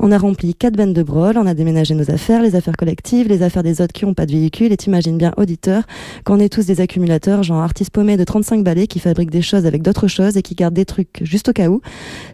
On 0.00 0.12
a 0.12 0.18
rempli 0.18 0.54
quatre 0.54 0.76
bennes 0.76 0.92
de 0.92 1.02
brol, 1.02 1.36
on 1.36 1.46
a 1.46 1.54
déménagé 1.54 1.94
nos 1.94 2.10
affaires, 2.10 2.40
les 2.40 2.54
affaires 2.54 2.76
collectives, 2.76 3.28
les 3.28 3.42
affaires 3.42 3.64
des 3.64 3.80
autres 3.80 3.92
qui 3.92 4.04
n'ont 4.06 4.14
pas 4.14 4.26
de 4.26 4.32
véhicule. 4.32 4.72
Et 4.72 4.76
t'imagines 4.76 5.18
bien, 5.18 5.32
auditeur, 5.36 5.82
qu'on 6.24 6.38
est 6.38 6.52
tous 6.52 6.66
des 6.66 6.80
accumulateurs, 6.80 7.42
genre 7.42 7.60
artistes 7.60 7.90
paumés 7.90 8.16
de 8.16 8.24
35 8.24 8.62
balais 8.62 8.86
qui 8.86 9.00
fabriquent 9.00 9.30
des 9.30 9.42
choses 9.42 9.66
avec 9.66 9.82
d'autres 9.82 10.06
choses 10.06 10.36
et 10.36 10.42
qui 10.42 10.54
gardent 10.54 10.74
des 10.74 10.84
trucs 10.84 11.20
juste 11.22 11.48
au 11.48 11.52
cas 11.52 11.68
où. 11.68 11.80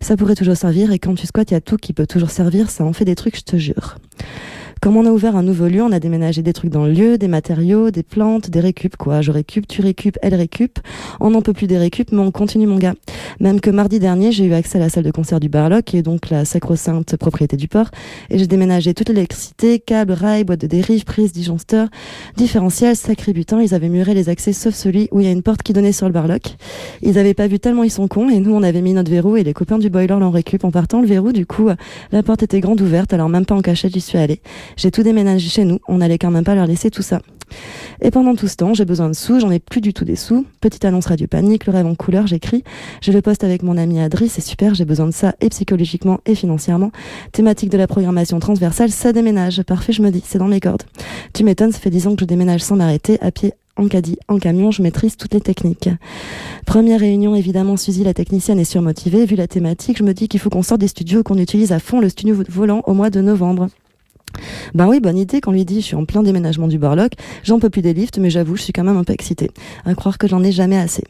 Ça 0.01 0.17
pourrait 0.17 0.35
toujours 0.35 0.57
servir 0.57 0.93
et 0.93 0.99
quand 0.99 1.15
tu 1.15 1.27
squattes, 1.27 1.51
il 1.51 1.55
y 1.55 1.57
a 1.57 1.61
tout 1.61 1.77
qui 1.77 1.93
peut 1.93 2.07
toujours 2.07 2.31
servir. 2.31 2.71
Ça 2.71 2.85
en 2.85 2.93
fait 2.93 3.05
des 3.05 3.15
trucs, 3.15 3.37
je 3.37 3.43
te 3.43 3.57
jure. 3.57 3.97
Comme 4.85 4.99
on 4.99 5.07
a 5.07 5.11
ouvert 5.11 5.35
un 5.35 5.43
nouveau 5.43 5.67
lieu, 5.67 5.83
on 5.83 5.93
a 5.93 5.99
déménagé 5.99 6.43
des 6.43 6.53
trucs 6.53 6.71
dans 6.71 6.85
le 6.85 6.93
lieu, 6.93 7.17
des 7.17 7.27
matériaux, 7.27 7.91
des 7.91 8.03
plantes, 8.03 8.51
des 8.51 8.61
récup, 8.61 8.97
quoi. 8.99 9.23
Je 9.23 9.31
récup, 9.31 9.67
tu 9.67 9.81
récup, 9.81 10.19
elle 10.21 10.35
récup. 10.35 10.79
On 11.21 11.31
n'en 11.31 11.41
peut 11.41 11.55
plus 11.55 11.67
des 11.67 11.79
récup, 11.79 12.13
mais 12.13 12.19
on 12.19 12.31
continue, 12.31 12.67
mon 12.67 12.77
gars. 12.77 12.93
Même 13.41 13.63
que 13.63 13.71
mardi 13.71 13.99
dernier, 13.99 14.31
j'ai 14.31 14.45
eu 14.45 14.53
accès 14.53 14.77
à 14.77 14.83
la 14.83 14.91
salle 14.91 15.05
de 15.05 15.11
concert 15.11 15.41
du 15.41 15.49
Barlock, 15.49 15.85
qui 15.87 15.97
est 15.97 16.03
donc 16.03 16.29
la 16.29 16.45
sacro-sainte 16.45 17.17
propriété 17.17 17.57
du 17.57 17.67
port, 17.67 17.87
et 18.29 18.39
j'ai 18.39 18.47
déménagé 18.47 18.93
toute 18.93 19.09
l'électricité, 19.09 19.79
câbles, 19.79 20.13
rails, 20.13 20.45
boîte 20.45 20.61
de 20.61 20.67
dérive, 20.67 21.05
prise, 21.05 21.33
disjoncteur, 21.33 21.89
différentiel, 22.37 22.95
sacré 22.95 23.33
butin. 23.33 23.63
Ils 23.63 23.73
avaient 23.73 23.89
muré 23.89 24.13
les 24.13 24.29
accès, 24.29 24.53
sauf 24.53 24.75
celui 24.75 25.09
où 25.13 25.21
il 25.21 25.25
y 25.25 25.31
a 25.31 25.33
une 25.33 25.43
porte 25.43 25.63
qui 25.63 25.73
donnait 25.73 25.93
sur 25.93 26.09
le 26.09 26.13
Barlock. 26.13 26.57
Ils 27.01 27.19
avaient 27.19 27.33
pas 27.33 27.47
vu 27.47 27.59
tellement 27.59 27.85
ils 27.85 27.91
sont 27.91 28.07
cons, 28.07 28.29
et 28.29 28.39
nous, 28.39 28.55
on 28.55 28.63
avait 28.63 28.83
mis 28.83 28.93
notre 28.93 29.11
verrou, 29.11 29.39
et 29.39 29.45
les 29.45 29.55
copains 29.55 29.79
du 29.79 29.89
boiler 29.89 30.09
l'ont 30.09 30.31
récup 30.31 30.63
en 30.63 30.71
partant. 30.71 31.01
Le 31.01 31.07
verrou, 31.07 31.33
du 31.33 31.47
coup, 31.47 31.71
la 32.13 32.23
porte 32.23 32.43
était 32.43 32.61
grande 32.61 32.83
ouverte, 32.83 33.15
alors 33.15 33.31
même 33.31 33.47
pas 33.47 33.55
en 33.55 33.63
cachette, 33.63 33.95
j'y 33.95 34.03
suis 34.03 34.19
allée. 34.19 34.43
J'ai 34.77 34.91
tout 34.91 35.03
déménagé 35.03 35.49
chez 35.49 35.65
nous, 35.65 35.79
on 35.89 35.99
n'allait 35.99 36.19
quand 36.19 36.31
même 36.31 36.45
pas 36.45 36.55
leur 36.55 36.67
laisser 36.67 36.91
tout 36.91 37.03
ça. 37.03 37.21
Et 38.01 38.11
pendant 38.11 38.35
tout 38.35 38.49
ce 38.49 38.57
temps, 38.57 38.75
j'ai 38.75 38.85
besoin 38.85 39.09
de 39.09 39.15
sous, 39.15 39.41
j'en 39.41 39.51
ai 39.51 39.59
plus 39.59 39.81
du 39.81 39.93
tout 39.93 40.05
des 40.05 40.17
sous. 40.17 40.45
Petite 40.61 40.85
annonce 40.85 41.07
Radio 41.07 41.27
Panique, 41.27 41.67
le 41.67 41.73
rêve 41.73 41.87
en 41.87 41.95
couleur, 41.95 42.27
j'écris. 42.27 42.65
Je 43.01 43.13
le 43.13 43.23
poste 43.23 43.45
avec 43.45 43.63
mon 43.63 43.77
ami 43.77 44.01
Adri, 44.01 44.29
c'est 44.29 44.41
super, 44.41 44.75
j'ai 44.75 44.85
besoin 44.85 45.07
de 45.07 45.13
ça 45.13 45.35
et 45.41 45.49
psychologiquement 45.49 46.21
et 46.27 46.35
financièrement. 46.35 46.91
Thématique 47.33 47.71
de 47.71 47.79
la 47.79 47.87
programmation 47.87 48.39
transversale, 48.41 48.91
ça 48.91 49.13
déménage. 49.13 49.63
Parfait, 49.63 49.93
je 49.93 50.03
me 50.03 50.11
dis, 50.11 50.23
c'est 50.25 50.39
dans 50.39 50.49
mes 50.49 50.61
cordes. 50.61 50.83
Tu 51.33 51.45
m'étonnes, 51.45 51.73
ça 51.73 51.79
fait 51.79 51.91
10 51.91 52.09
ans 52.09 52.15
que 52.15 52.21
je 52.21 52.27
déménage 52.27 52.63
sans 52.63 52.77
m'arrêter, 52.77 53.19
à 53.21 53.31
pied, 53.31 53.53
en 53.77 53.89
caddie, 53.89 54.19
en 54.29 54.39
camion, 54.39 54.71
je 54.71 54.83
maîtrise 54.83 55.17
toutes 55.17 55.35
les 55.35 55.41
techniques. 55.41 55.89
Première 56.65 57.01
réunion, 57.01 57.35
évidemment, 57.35 57.77
Suzy, 57.77 58.05
la 58.05 58.15
technicienne, 58.15 58.61
est 58.61 58.65
surmotivée. 58.65 59.27
Vu 59.27 59.35
la 59.37 59.49
thématique, 59.49 59.99
je 59.99 60.05
me 60.05 60.15
dis 60.15 60.29
qu'il 60.29 60.41
faut 60.41 60.51
qu'on 60.51 60.63
sorte 60.63 60.81
des 60.81 60.89
studios, 60.89 61.23
qu'on 61.23 61.39
utilise 61.39 61.73
à 61.73 61.81
fond 61.81 62.01
le 62.01 62.09
studio 62.09 62.37
volant 62.49 62.83
au 62.87 62.95
mois 62.95 63.11
de 63.11 63.21
novembre. 63.21 63.69
Ben 64.75 64.89
oui, 64.89 65.01
bonne 65.01 65.19
idée. 65.19 65.41
Quand 65.41 65.53
lui 65.53 65.65
dit, 65.65 65.81
je 65.81 65.87
suis 65.87 65.97
en 65.97 66.05
plein 66.05 66.23
déménagement 66.23 66.69
du 66.69 66.79
Borlock, 66.79 67.13
j'en 67.43 67.59
peux 67.59 67.71
plus 67.71 67.83
des 67.83 67.95
lifts, 67.95 68.19
mais 68.19 68.31
j'avoue, 68.31 68.57
je 68.57 68.63
suis 68.63 68.73
quand 68.73 68.85
même 68.85 68.97
un 68.97 69.05
peu 69.05 69.13
excitée. 69.13 69.51
À 69.85 69.95
croire 69.95 70.19
que 70.19 70.29
j'en 70.29 70.43
ai 70.43 70.53
jamais 70.53 70.79
assez. 70.79 71.05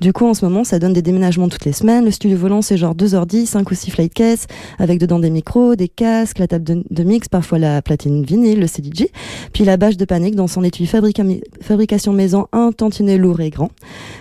Du 0.00 0.12
coup, 0.12 0.26
en 0.26 0.34
ce 0.34 0.44
moment, 0.44 0.64
ça 0.64 0.78
donne 0.78 0.92
des 0.92 1.02
déménagements 1.02 1.48
toutes 1.48 1.64
les 1.64 1.72
semaines. 1.72 2.04
Le 2.04 2.10
studio 2.10 2.36
volant, 2.36 2.62
c'est 2.62 2.76
genre 2.76 2.94
2h10, 2.94 3.46
5 3.46 3.70
ou 3.70 3.74
6 3.74 3.90
flight 3.90 4.14
cases, 4.14 4.46
avec 4.78 4.98
dedans 4.98 5.18
des 5.18 5.30
micros, 5.30 5.76
des 5.76 5.88
casques, 5.88 6.38
la 6.38 6.46
table 6.46 6.84
de, 6.88 7.02
mix, 7.04 7.28
parfois 7.28 7.58
la 7.58 7.82
platine 7.82 8.24
vinyle, 8.24 8.60
le 8.60 8.66
CDJ, 8.66 9.06
puis 9.52 9.64
la 9.64 9.76
bâche 9.76 9.96
de 9.96 10.04
panique 10.04 10.34
dans 10.34 10.46
son 10.46 10.62
étui 10.62 10.86
fabrication 10.86 12.12
maison, 12.12 12.46
un 12.52 12.72
tantinet 12.72 13.18
lourd 13.18 13.40
et 13.40 13.50
grand. 13.50 13.70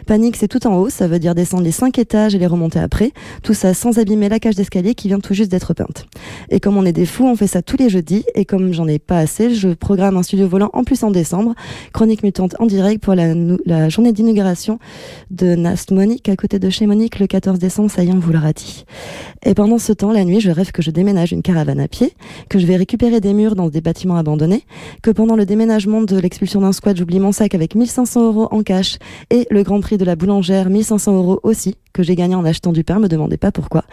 Panique, 0.05 0.35
c'est 0.35 0.47
tout 0.47 0.65
en 0.67 0.75
haut, 0.77 0.89
ça 0.89 1.07
veut 1.07 1.19
dire 1.19 1.35
descendre 1.35 1.63
les 1.63 1.71
5 1.71 1.97
étages 1.99 2.35
et 2.35 2.39
les 2.39 2.47
remonter 2.47 2.79
après. 2.79 3.11
Tout 3.43 3.53
ça 3.53 3.73
sans 3.73 3.97
abîmer 3.99 4.29
la 4.29 4.39
cage 4.39 4.55
d'escalier 4.55 4.95
qui 4.95 5.07
vient 5.07 5.19
tout 5.19 5.33
juste 5.33 5.51
d'être 5.51 5.73
peinte. 5.73 6.07
Et 6.49 6.59
comme 6.59 6.77
on 6.77 6.85
est 6.85 6.93
des 6.93 7.05
fous, 7.05 7.27
on 7.27 7.35
fait 7.35 7.47
ça 7.47 7.61
tous 7.61 7.77
les 7.77 7.89
jeudis 7.89 8.23
comme 8.45 8.73
j'en 8.73 8.87
ai 8.87 8.99
pas 8.99 9.17
assez, 9.17 9.53
je 9.53 9.69
programme 9.69 10.17
un 10.17 10.23
studio 10.23 10.47
volant 10.47 10.69
en 10.73 10.83
plus 10.83 11.03
en 11.03 11.11
décembre. 11.11 11.53
Chronique 11.93 12.23
mutante 12.23 12.55
en 12.59 12.65
direct 12.65 13.03
pour 13.03 13.15
la, 13.15 13.33
la 13.65 13.89
journée 13.89 14.11
d'inauguration 14.11 14.79
de 15.29 15.55
Nast 15.55 15.91
Monique 15.91 16.29
à 16.29 16.35
côté 16.35 16.59
de 16.59 16.69
chez 16.69 16.85
Monique 16.85 17.19
le 17.19 17.27
14 17.27 17.59
décembre, 17.59 17.89
ça 17.91 18.03
y 18.03 18.09
est, 18.09 18.11
on 18.11 18.19
vous 18.19 18.31
l'aura 18.31 18.53
dit. 18.53 18.85
Et 19.43 19.53
pendant 19.53 19.77
ce 19.77 19.93
temps, 19.93 20.11
la 20.11 20.23
nuit, 20.23 20.39
je 20.39 20.51
rêve 20.51 20.71
que 20.71 20.81
je 20.81 20.91
déménage 20.91 21.31
une 21.31 21.41
caravane 21.41 21.79
à 21.79 21.87
pied, 21.87 22.13
que 22.49 22.59
je 22.59 22.65
vais 22.65 22.75
récupérer 22.75 23.19
des 23.19 23.33
murs 23.33 23.55
dans 23.55 23.69
des 23.69 23.81
bâtiments 23.81 24.17
abandonnés, 24.17 24.65
que 25.01 25.11
pendant 25.11 25.35
le 25.35 25.45
déménagement 25.45 26.01
de 26.01 26.17
l'expulsion 26.17 26.61
d'un 26.61 26.71
squat, 26.71 26.95
j'oublie 26.97 27.19
mon 27.19 27.31
sac 27.31 27.55
avec 27.55 27.75
1500 27.75 28.25
euros 28.25 28.47
en 28.51 28.63
cash 28.63 28.97
et 29.29 29.47
le 29.49 29.63
grand 29.63 29.79
prix 29.81 29.97
de 29.97 30.05
la 30.05 30.15
boulangère, 30.15 30.69
1500 30.69 31.15
euros 31.15 31.39
aussi, 31.43 31.75
que 31.93 32.03
j'ai 32.03 32.15
gagné 32.15 32.35
en 32.35 32.45
achetant 32.45 32.71
du 32.71 32.83
pain, 32.83 32.99
me 32.99 33.07
demandez 33.07 33.37
pas 33.37 33.51
pourquoi. 33.51 33.83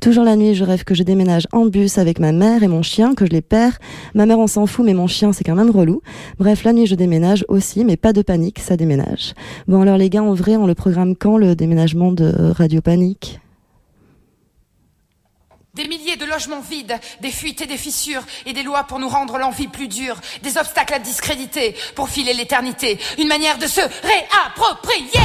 Toujours 0.00 0.24
la 0.24 0.36
nuit, 0.36 0.54
je 0.54 0.64
rêve 0.64 0.84
que 0.84 0.94
je 0.94 1.02
déménage 1.02 1.46
en 1.52 1.66
bus 1.66 1.98
avec 1.98 2.18
ma 2.18 2.32
mère 2.32 2.62
et 2.62 2.68
mon 2.68 2.82
chien, 2.82 3.14
que 3.14 3.26
je 3.26 3.30
les 3.30 3.42
perds. 3.42 3.78
Ma 4.14 4.26
mère, 4.26 4.38
on 4.38 4.46
s'en 4.46 4.66
fout, 4.66 4.84
mais 4.84 4.94
mon 4.94 5.06
chien, 5.06 5.32
c'est 5.32 5.44
quand 5.44 5.54
même 5.54 5.70
relou. 5.70 6.02
Bref, 6.38 6.64
la 6.64 6.72
nuit, 6.72 6.86
je 6.86 6.94
déménage 6.94 7.44
aussi, 7.48 7.84
mais 7.84 7.96
pas 7.96 8.12
de 8.12 8.22
panique, 8.22 8.58
ça 8.58 8.76
déménage. 8.76 9.34
Bon, 9.68 9.82
alors 9.82 9.96
les 9.96 10.10
gars, 10.10 10.22
en 10.22 10.34
vrai, 10.34 10.56
on 10.56 10.66
le 10.66 10.74
programme 10.74 11.16
quand, 11.16 11.36
le 11.36 11.54
déménagement 11.54 12.12
de 12.12 12.52
Radio 12.52 12.80
Panique? 12.80 13.40
Des 15.74 15.86
milliers 15.86 16.16
de 16.16 16.24
logements 16.24 16.60
vides, 16.60 16.94
des 17.22 17.30
fuites 17.30 17.60
et 17.60 17.66
des 17.66 17.76
fissures, 17.76 18.22
et 18.44 18.52
des 18.52 18.64
lois 18.64 18.82
pour 18.84 18.98
nous 18.98 19.08
rendre 19.08 19.38
l'envie 19.38 19.68
plus 19.68 19.86
dure, 19.86 20.16
des 20.42 20.58
obstacles 20.58 20.94
à 20.94 20.98
discréditer 20.98 21.76
pour 21.94 22.08
filer 22.08 22.34
l'éternité, 22.34 22.98
une 23.18 23.28
manière 23.28 23.56
de 23.56 23.66
se 23.66 23.80
réapproprier. 23.80 25.20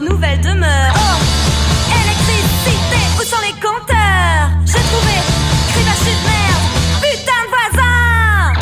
Nouvelle 0.00 0.40
demeure. 0.40 0.92
Oh 0.94 1.18
Électricité, 2.02 3.00
où 3.18 3.22
sont 3.22 3.42
les 3.42 3.54
compteurs 3.60 4.48
J'ai 4.66 4.82
trouvé 4.90 5.14
crivage 5.68 6.04
de 6.04 6.14
merde, 6.28 6.64
putain 7.02 7.40
de 7.44 7.48
voisin 7.54 8.52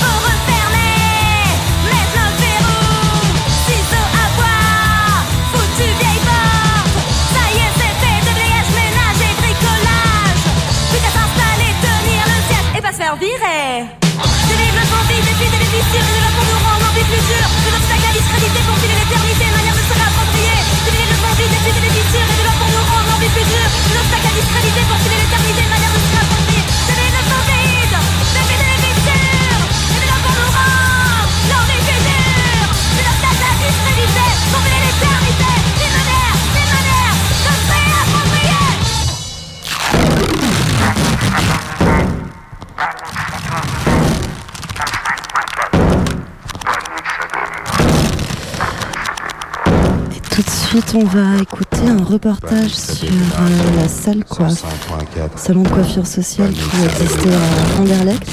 Faut 0.00 0.18
refermer, 0.28 0.96
mettre 1.90 2.16
le 2.18 2.28
verrou, 2.42 2.84
ciseaux 3.66 4.10
à 4.22 4.26
bois, 4.36 5.22
foutu 5.52 5.88
vieille 6.00 6.22
porte. 6.28 6.94
Ça 7.34 7.44
y 7.52 7.58
est, 7.64 7.72
c'est 7.78 7.96
fait, 8.02 8.18
déblayage, 8.28 8.70
ménage 8.76 9.20
et 9.28 9.34
bricolage. 9.40 10.42
Plus 10.90 11.00
qu'à 11.00 11.12
s'installer, 11.16 11.72
tenir 11.80 12.22
le 12.32 12.38
siège 12.48 12.68
et 12.76 12.80
pas 12.80 12.92
se 12.92 12.98
faire 12.98 13.16
virer. 13.16 13.86
Fuites 15.38 15.54
et 15.54 15.58
des 15.58 16.21
on 50.94 51.04
va 51.04 51.36
écouter 51.40 51.88
un 51.88 52.04
reportage 52.04 52.70
sur 52.74 53.08
euh, 53.08 53.76
la 53.76 53.88
salle 53.88 54.24
coiffe, 54.24 54.62
salon 55.36 55.62
de 55.62 55.68
coiffure 55.68 56.06
sociale 56.06 56.52
qui 56.52 56.84
existait 56.84 57.34
à 57.34 57.80
Anderlecht 57.80 58.30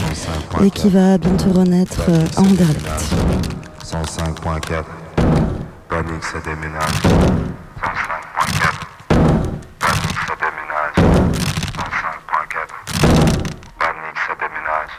et 0.64 0.72
qui 0.72 0.90
va 0.90 1.18
bientôt 1.18 1.52
renaître 1.52 2.02
euh, 2.10 2.26
à 2.36 2.42
Anderlecht. 2.42 2.86
105.4 3.86 4.84
Panique, 5.88 6.24
ça 6.24 6.40
déménage. 6.44 7.00
105.4 7.82 8.80
Panique, 9.80 10.20
ça 10.28 10.36
déménage. 10.40 10.96
105.4 11.78 12.60
Panique, 13.80 14.20
ça 14.28 14.34
déménage. 14.36 14.92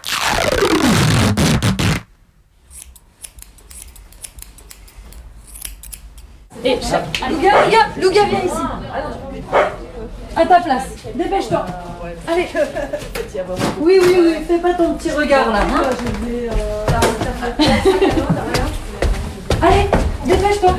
Et 6.62 6.74
Louga, 6.74 7.50
Louga, 7.64 7.78
Louga, 8.02 8.24
viens 8.24 8.40
ici. 8.40 8.56
À 10.36 10.46
ta 10.46 10.60
place. 10.60 10.88
Allez. 12.28 12.46
Oui, 13.80 13.98
oui, 14.02 14.16
oui. 14.20 14.34
Fais 14.46 14.58
pas 14.58 14.74
ton 14.74 14.94
petit 14.94 15.10
regard 15.10 15.50
là. 15.50 15.60
hein. 15.62 15.82
Allez, 19.62 19.88
dépêche-toi. 20.26 20.76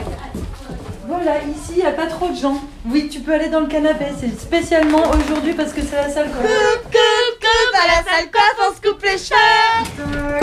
Voilà, 1.07 1.37
ici, 1.43 1.71
il 1.71 1.75
n'y 1.77 1.85
a 1.85 1.91
pas 1.91 2.05
trop 2.07 2.29
de 2.29 2.35
gens. 2.35 2.57
Oui, 2.89 3.09
tu 3.11 3.19
peux 3.19 3.33
aller 3.33 3.49
dans 3.49 3.59
le 3.61 3.67
canapé. 3.67 4.05
C'est 4.19 4.39
spécialement 4.39 5.03
aujourd'hui 5.11 5.53
parce 5.53 5.71
que 5.73 5.81
c'est 5.81 5.95
la 5.95 6.09
salle 6.09 6.29
quoi. 6.29 6.41
Coupe, 6.41 6.91
coupe, 6.91 7.75
à 7.75 7.87
la 7.87 8.03
salle 8.03 8.29
coiffe, 8.31 8.59
on 8.69 8.73
se 8.75 8.81
coupe 8.81 9.01
les 9.03 9.17
cheveux. 9.17 10.39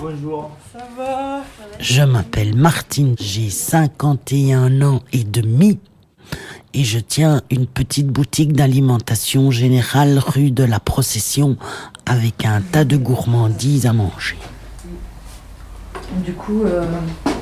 Bonjour. 0.00 0.50
Ça 0.72 0.86
va? 0.96 1.40
Je 1.80 2.02
m'appelle 2.02 2.54
Martine, 2.56 3.14
j'ai 3.18 3.50
51 3.50 4.80
ans 4.82 5.02
et 5.12 5.24
demi 5.24 5.78
et 6.76 6.84
je 6.84 6.98
tiens 6.98 7.40
une 7.50 7.66
petite 7.66 8.06
boutique 8.08 8.52
d'alimentation 8.52 9.50
générale 9.50 10.18
rue 10.18 10.50
de 10.50 10.62
la 10.62 10.78
Procession 10.78 11.56
avec 12.04 12.44
un 12.44 12.60
tas 12.60 12.84
de 12.84 12.96
gourmandises 12.98 13.86
à 13.86 13.92
manger. 13.94 14.36
Du 16.24 16.32
coup, 16.34 16.62
euh, 16.64 16.84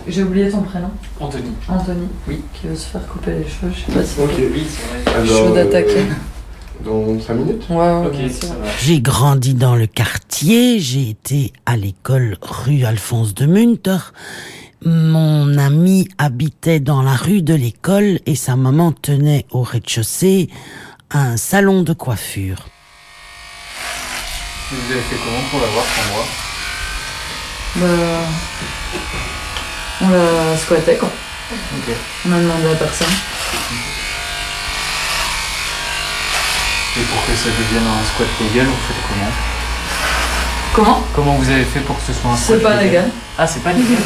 j'ai 0.09 0.23
oublié 0.23 0.51
ton 0.51 0.63
prénom. 0.63 0.89
Anthony. 1.21 1.51
Anthony. 1.69 2.07
Oui. 2.29 2.41
Qui 2.55 2.69
veut 2.69 2.77
se 2.77 2.87
faire 2.87 3.07
couper 3.09 3.33
les 3.33 3.45
cheveux. 3.49 3.73
Je 3.75 3.93
sais 3.93 3.99
pas 3.99 4.05
si 4.05 4.21
Ok, 4.21 4.31
oui, 4.39 4.63
c'est 4.69 5.13
vrai. 5.19 5.27
chaud 5.27 5.55
d'attaquer. 5.55 5.99
euh, 5.99 6.85
Dans 6.85 7.21
5 7.21 7.35
minutes 7.35 7.63
Ouais, 7.71 7.77
ouais. 7.77 8.31
J'ai 8.83 9.01
grandi 9.01 9.55
dans 9.55 9.75
le 9.75 9.87
quartier, 9.87 10.79
j'ai 10.79 11.11
été 11.11 11.53
à 11.67 11.77
l'école 11.77 12.37
rue 12.41 12.85
Alphonse 12.85 13.35
de 13.35 13.47
Munter, 13.47 13.99
Mon 14.85 15.57
ami 15.57 16.09
habitait 16.19 16.79
dans 16.79 17.01
la 17.01 17.15
rue 17.15 17.41
de 17.41 17.55
l'école 17.55 18.21
et 18.27 18.35
sa 18.35 18.55
maman 18.55 18.93
tenait 18.93 19.47
au 19.51 19.63
rez-de-chaussée 19.63 20.51
un 21.11 21.39
salon 21.39 21.83
de 21.83 21.95
coiffure. 21.95 22.67
Et 24.71 24.75
Vous 24.75 24.93
avez 24.93 25.01
fait 25.01 25.17
comment 25.17 25.41
pour 25.51 25.61
l'avoir 25.61 25.85
sans 25.87 26.13
moi? 26.13 26.25
Bah. 27.77 28.29
On 30.03 30.09
l'a 30.11 30.57
squatté 30.59 30.97
quoi. 30.97 31.09
Ok. 31.51 31.95
On 32.29 32.33
a 32.33 32.39
demandé 32.41 32.69
à 32.69 32.75
personne. 32.75 33.09
Et 36.97 37.03
pour 37.05 37.25
que 37.27 37.35
ça 37.37 37.49
devienne 37.49 37.87
un 37.87 38.05
squat 38.05 38.29
légal, 38.39 38.67
vous 38.67 38.87
faites 38.87 39.03
comment? 39.09 39.33
Comment? 40.75 41.07
Comment 41.15 41.35
vous 41.37 41.49
avez 41.51 41.65
fait 41.65 41.81
pour 41.81 41.97
que 41.97 42.03
ce 42.03 42.13
soit 42.13 42.33
un 42.33 42.37
squat 42.37 42.59
C'est 42.59 42.63
pas 42.63 42.83
légal. 42.83 43.11
Ah, 43.39 43.47
c'est 43.47 43.63
pas 43.63 43.73
légal 43.73 44.03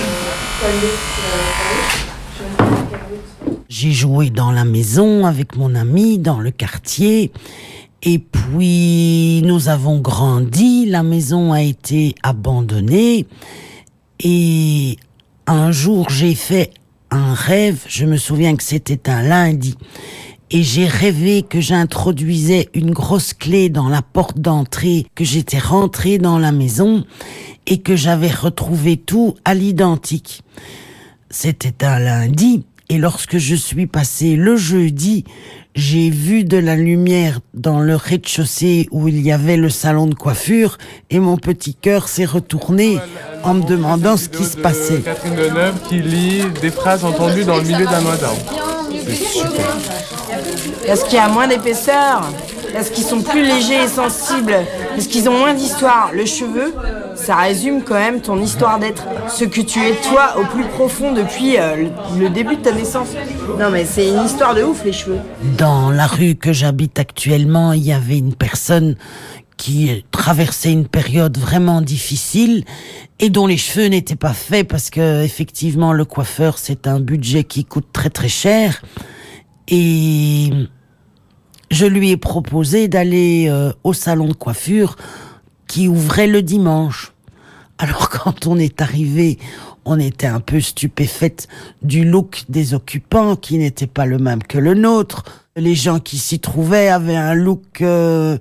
J'ai 3.68 3.92
joué 3.92 4.31
dans 4.31 4.51
la 4.51 4.64
maison 4.64 5.25
avec 5.25 5.57
mon 5.57 5.75
ami, 5.75 6.18
dans 6.18 6.40
le 6.40 6.51
quartier. 6.51 7.31
Et 8.03 8.18
puis, 8.18 9.42
nous 9.44 9.68
avons 9.68 10.01
grandi, 10.01 10.87
la 10.87 11.03
maison 11.03 11.53
a 11.53 11.62
été 11.62 12.14
abandonnée. 12.23 13.27
Et 14.21 14.97
un 15.47 15.71
jour, 15.71 16.09
j'ai 16.11 16.35
fait 16.35 16.73
un 17.11 17.35
rêve, 17.35 17.85
je 17.87 18.05
me 18.05 18.16
souviens 18.16 18.57
que 18.57 18.62
c'était 18.62 19.09
un 19.09 19.23
lundi. 19.23 19.77
Et 20.50 20.62
j'ai 20.62 20.87
rêvé 20.87 21.42
que 21.42 21.61
j'introduisais 21.61 22.70
une 22.72 22.90
grosse 22.90 23.34
clé 23.34 23.68
dans 23.68 23.88
la 23.88 24.00
porte 24.00 24.38
d'entrée, 24.38 25.06
que 25.14 25.24
j'étais 25.24 25.58
rentré 25.58 26.16
dans 26.16 26.38
la 26.38 26.52
maison 26.52 27.04
et 27.66 27.78
que 27.78 27.96
j'avais 27.96 28.30
retrouvé 28.30 28.96
tout 28.96 29.34
à 29.44 29.52
l'identique. 29.52 30.42
C'était 31.28 31.84
un 31.84 31.98
lundi 31.98 32.64
et 32.88 32.96
lorsque 32.96 33.37
je 33.37 33.54
suis 33.54 33.87
passé 33.87 34.37
le 34.37 34.56
jeudi, 34.56 35.24
j'ai 35.74 36.08
vu 36.08 36.44
de 36.44 36.56
la 36.56 36.74
lumière 36.74 37.40
dans 37.52 37.80
le 37.80 37.94
rez-de-chaussée 37.94 38.88
où 38.90 39.08
il 39.08 39.20
y 39.20 39.30
avait 39.30 39.58
le 39.58 39.68
salon 39.68 40.06
de 40.06 40.14
coiffure 40.14 40.78
et 41.11 41.20
mon 41.20 41.37
petit 41.37 41.74
cœur 41.74 42.08
s'est 42.08 42.24
retourné 42.24 42.96
en 43.44 43.52
me 43.52 43.62
demandant 43.62 44.16
ce 44.16 44.30
qui 44.30 44.46
se 44.46 44.56
passait. 44.56 45.02
Catherine 45.02 45.37
Deneuve 45.37 45.82
qui 45.87 46.00
lit 46.00 46.42
des 46.62 46.70
phrases 46.70 47.04
entendues 47.04 47.44
dans 47.44 47.58
le 47.58 47.64
milieu 47.64 47.84
d'un. 47.84 48.78
Parce 50.87 51.05
qu'il 51.05 51.14
y 51.14 51.20
a 51.20 51.29
moins 51.29 51.46
d'épaisseur, 51.46 52.22
parce 52.72 52.90
qu'ils 52.90 53.05
sont 53.05 53.20
plus 53.20 53.42
légers 53.42 53.83
et 53.85 53.88
sensibles, 53.88 54.55
parce 54.94 55.07
qu'ils 55.07 55.29
ont 55.29 55.38
moins 55.38 55.55
d'histoire. 55.55 56.11
Le 56.14 56.24
cheveu, 56.24 56.74
ça 57.14 57.37
résume 57.37 57.83
quand 57.83 57.94
même 57.94 58.20
ton 58.20 58.40
histoire 58.40 58.79
d'être 58.79 59.05
ce 59.29 59.44
que 59.44 59.61
tu 59.61 59.81
es 59.81 59.92
toi 60.09 60.35
au 60.40 60.44
plus 60.44 60.64
profond 60.64 61.12
depuis 61.12 61.59
euh, 61.59 61.77
le- 61.77 61.90
le 62.24 62.29
début 62.31 62.57
de 62.57 62.62
ta 62.62 62.72
naissance. 62.72 63.09
Non 63.59 63.70
mais 63.70 63.85
c'est 63.85 64.09
une 64.09 64.24
histoire 64.24 64.55
de 64.55 64.62
ouf 64.62 64.85
les 64.85 64.92
cheveux. 64.92 65.18
Dans 65.59 65.90
la 65.90 66.07
rue 66.07 66.35
que 66.37 66.53
j'habite 66.53 66.98
actuellement, 66.98 67.72
il 67.72 67.85
y 67.85 67.92
avait 67.92 68.18
une 68.18 68.35
personne 68.35 68.96
qui 69.59 70.05
traversait 70.11 70.73
une 70.73 70.88
période 70.88 71.37
vraiment 71.37 71.83
difficile 71.83 72.64
et 73.18 73.29
dont 73.29 73.47
les 73.47 73.59
cheveux 73.59 73.88
n'étaient 73.88 74.16
pas 74.16 74.33
faits 74.33 74.66
parce 74.66 74.88
que 74.88 75.23
effectivement 75.23 75.92
le 75.92 76.07
coiffeur 76.07 76.57
c'est 76.57 76.87
un 76.87 77.01
budget 77.01 77.44
qui 77.44 77.66
coûte 77.66 77.88
très 77.92 78.09
très 78.09 78.29
cher 78.29 78.83
et 79.66 80.51
je 81.71 81.87
lui 81.87 82.11
ai 82.11 82.16
proposé 82.16 82.88
d'aller 82.88 83.47
euh, 83.49 83.73
au 83.85 83.92
salon 83.92 84.29
de 84.29 84.33
coiffure 84.33 84.97
qui 85.66 85.88
ouvrait 85.88 86.27
le 86.27 86.40
dimanche. 86.40 87.12
Alors 87.77 88.09
quand 88.11 88.47
on 88.47 88.57
est 88.57 88.81
arrivé, 88.81 89.38
on 89.85 89.99
était 89.99 90.27
un 90.27 90.40
peu 90.40 90.61
stupéfaite 90.61 91.49
du 91.83 92.05
look 92.05 92.44
des 92.49 92.75
occupants 92.75 93.37
qui 93.37 93.59
n'était 93.59 93.87
pas 93.87 94.07
le 94.07 94.18
même 94.18 94.42
que 94.42 94.59
le 94.59 94.75
nôtre. 94.75 95.25
Les 95.57 95.75
gens 95.75 95.99
qui 95.99 96.18
s'y 96.18 96.40
trouvaient 96.40 96.88
avaient 96.88 97.16
un 97.16 97.35
look 97.35 97.83
euh, 97.83 98.38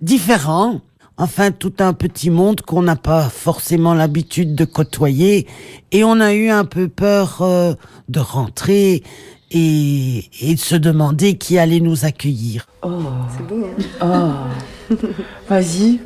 différent. 0.00 0.80
Enfin, 1.20 1.50
tout 1.50 1.72
un 1.80 1.94
petit 1.94 2.30
monde 2.30 2.60
qu'on 2.60 2.82
n'a 2.82 2.94
pas 2.94 3.24
forcément 3.28 3.92
l'habitude 3.92 4.54
de 4.54 4.64
côtoyer. 4.64 5.48
Et 5.90 6.04
on 6.04 6.20
a 6.20 6.32
eu 6.32 6.48
un 6.48 6.64
peu 6.64 6.86
peur 6.88 7.38
euh, 7.42 7.74
de 8.08 8.20
rentrer 8.20 9.02
et, 9.50 10.24
et 10.40 10.54
de 10.54 10.60
se 10.60 10.76
demander 10.76 11.36
qui 11.36 11.58
allait 11.58 11.80
nous 11.80 12.04
accueillir. 12.04 12.66
Oh. 12.82 12.88
C'est 13.36 13.46
beau, 13.46 13.66
hein 14.00 14.44
Oh. 14.90 14.94
Vas-y. 15.48 15.98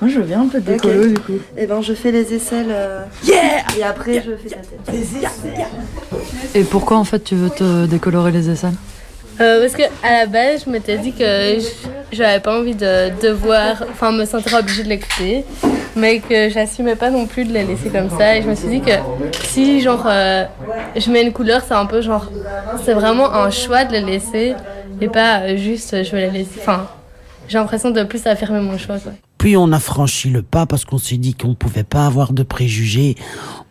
Moi 0.00 0.10
je 0.10 0.18
veux 0.20 0.26
bien 0.26 0.42
un 0.42 0.46
peu 0.48 0.60
de 0.60 0.66
décolo 0.72 1.08
du 1.08 1.18
coup. 1.18 1.32
Eh 1.56 1.66
ben, 1.66 1.80
je 1.80 1.92
fais 1.92 2.10
les 2.12 2.32
aisselles. 2.34 2.70
euh, 2.70 3.04
Yeah 3.26 3.64
Et 3.78 3.82
après, 3.82 4.22
je 4.24 4.36
fais 4.36 4.48
ta 4.50 4.56
tête. 4.56 5.04
Et 6.54 6.62
pourquoi 6.64 6.98
en 6.98 7.04
fait 7.04 7.22
tu 7.22 7.34
veux 7.36 7.50
te 7.50 7.86
décolorer 7.86 8.32
les 8.32 8.48
aisselles? 8.50 8.74
Euh, 9.40 9.60
parce 9.60 9.74
que 9.74 9.82
à 10.02 10.20
la 10.20 10.26
base, 10.26 10.64
je 10.64 10.70
m'étais 10.70 10.98
dit 10.98 11.12
que 11.12 11.58
j'avais 12.12 12.40
pas 12.40 12.58
envie 12.58 12.74
de 12.74 13.10
devoir, 13.22 13.84
enfin, 13.90 14.12
me 14.12 14.24
sentir 14.24 14.58
obligée 14.58 14.82
de 14.82 14.88
les 14.88 14.98
couper, 14.98 15.44
mais 15.94 16.20
que 16.20 16.48
j'assumais 16.48 16.96
pas 16.96 17.10
non 17.10 17.26
plus 17.26 17.44
de 17.44 17.52
les 17.52 17.64
laisser 17.64 17.90
comme 17.90 18.10
ça. 18.10 18.36
Et 18.36 18.42
je 18.42 18.48
me 18.48 18.54
suis 18.54 18.68
dit 18.68 18.80
que 18.80 18.92
si, 19.44 19.80
genre, 19.80 20.04
euh, 20.06 20.44
je 20.96 21.10
mets 21.10 21.22
une 21.22 21.32
couleur, 21.32 21.62
c'est 21.66 21.74
un 21.74 21.86
peu 21.86 22.00
genre, 22.00 22.30
c'est 22.84 22.94
vraiment 22.94 23.32
un 23.32 23.50
choix 23.50 23.84
de 23.84 23.92
les 23.92 24.00
laisser 24.00 24.54
et 25.00 25.08
pas 25.08 25.40
euh, 25.40 25.56
juste 25.56 26.02
je 26.02 26.10
vais 26.12 26.26
les 26.26 26.38
laisser. 26.38 26.58
Enfin, 26.60 26.88
j'ai 27.46 27.58
l'impression 27.58 27.90
de 27.90 28.02
plus 28.02 28.26
affirmer 28.26 28.60
mon 28.60 28.76
choix. 28.76 28.98
Quoi. 28.98 29.12
Puis 29.38 29.56
on 29.56 29.70
a 29.72 29.78
franchi 29.78 30.30
le 30.30 30.42
pas 30.42 30.66
parce 30.66 30.84
qu'on 30.84 30.98
s'est 30.98 31.16
dit 31.16 31.34
qu'on 31.34 31.54
pouvait 31.54 31.84
pas 31.84 32.06
avoir 32.06 32.32
de 32.32 32.42
préjugés. 32.42 33.14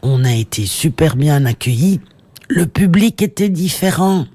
On 0.01 0.23
a 0.23 0.33
été 0.33 0.65
super 0.65 1.17
bien 1.17 1.45
accueillis. 1.45 1.99
Le 2.47 2.65
public 2.65 3.21
était 3.21 3.49
différent. 3.49 4.25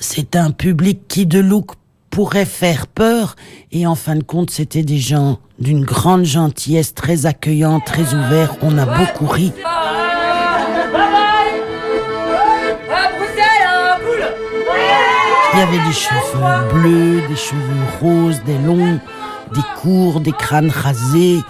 C'est 0.00 0.36
un 0.36 0.50
public 0.50 1.02
qui 1.08 1.26
de 1.26 1.38
look 1.38 1.72
pourrait 2.10 2.44
faire 2.44 2.86
peur 2.86 3.34
et 3.72 3.86
en 3.86 3.94
fin 3.94 4.14
de 4.16 4.22
compte 4.22 4.50
c'était 4.50 4.84
des 4.84 4.98
gens 4.98 5.38
d'une 5.58 5.84
grande 5.84 6.24
gentillesse, 6.24 6.94
très 6.94 7.26
accueillants, 7.26 7.80
très 7.80 8.14
ouverts. 8.14 8.56
On 8.62 8.78
a 8.78 8.86
beaucoup 8.86 9.26
ri. 9.26 9.52
Il 15.52 15.58
y 15.58 15.62
avait 15.62 15.86
des 15.86 15.92
cheveux 15.92 16.72
bleus, 16.72 17.22
des 17.28 17.36
cheveux 17.36 17.60
roses, 18.00 18.42
des 18.44 18.58
longs, 18.58 18.98
des 19.54 19.60
courts, 19.80 20.20
des 20.20 20.32
crânes 20.32 20.70
rasés, 20.70 21.40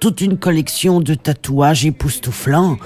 toute 0.00 0.22
une 0.22 0.38
collection 0.38 1.00
de 1.00 1.14
tatouages 1.14 1.84
époustouflants. 1.84 2.78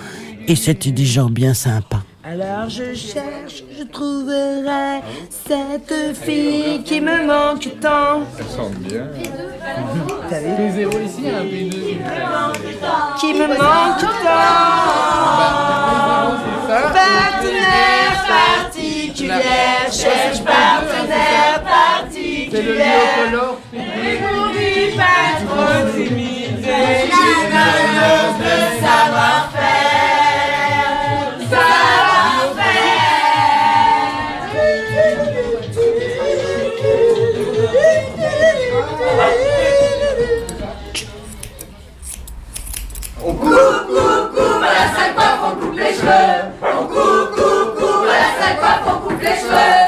Et 0.49 0.57
c'était 0.57 0.91
des 0.91 1.07
gens 1.07 1.31
bien 1.31 1.55
sympas. 1.55 1.96
Alors 2.29 2.69
je 2.69 2.93
cherche, 2.93 3.63
je 3.79 3.85
trouverai 3.85 5.01
cette 5.31 6.17
fille 6.17 6.83
qui 6.83 7.01
me 7.01 7.25
manque 7.25 7.69
tant. 7.81 8.23
Elle 8.37 8.45
chante 8.57 8.75
bien. 8.81 9.07
T'as 10.29 10.41
vu? 10.41 10.49
Les 10.59 10.73
zéros 10.73 10.99
ici, 10.99 11.19
il 11.19 11.27
y 11.27 11.31
a 11.31 11.39
un 11.39 11.43
pays 11.43 11.71
de... 11.71 13.21
Qui 13.21 13.33
me 13.33 13.47
manque 13.47 14.01
tant. 14.25 14.43
Partenaire 16.67 18.19
particulière, 18.27 19.87
cherche 19.93 20.43
partenaire 20.43 21.63
particulière. 21.63 23.31
Et 23.73 24.17
pour 24.17 24.47
lui 24.53 24.97
pas 24.97 25.29
trop 25.47 25.79
timide, 25.95 26.67
la 26.67 26.77
valeur 27.53 28.27
de 28.41 28.57
savoir-faire. 28.81 29.86
Cheveux. 46.07 46.53
On 46.63 46.87
coupe, 46.87 47.31
coupe, 47.35 47.75
coupe 47.77 48.05
à 48.05 48.19
la 48.23 48.31
salle 48.39 48.57
coiffe, 48.59 48.87
on 48.87 48.99
coupe 49.09 49.21
les 49.21 49.37
cheveux. 49.37 49.87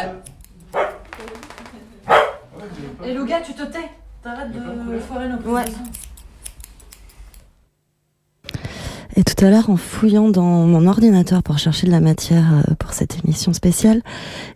Et 3.04 3.14
Louga, 3.14 3.40
tu 3.40 3.54
te 3.54 3.62
tais 3.62 3.90
T'arrêtes 4.22 4.52
de 4.52 4.98
foirer 4.98 5.28
nos 5.28 5.38
Ouais. 5.52 5.64
Et 9.16 9.24
tout 9.24 9.44
à 9.44 9.50
l'heure, 9.50 9.70
en 9.70 9.76
fouillant 9.76 10.28
dans 10.28 10.66
mon 10.66 10.86
ordinateur 10.86 11.42
pour 11.42 11.58
chercher 11.58 11.86
de 11.86 11.92
la 11.92 12.00
matière 12.00 12.52
euh, 12.54 12.74
pour 12.78 12.92
cette 12.92 13.18
émission 13.24 13.52
spéciale, 13.52 14.02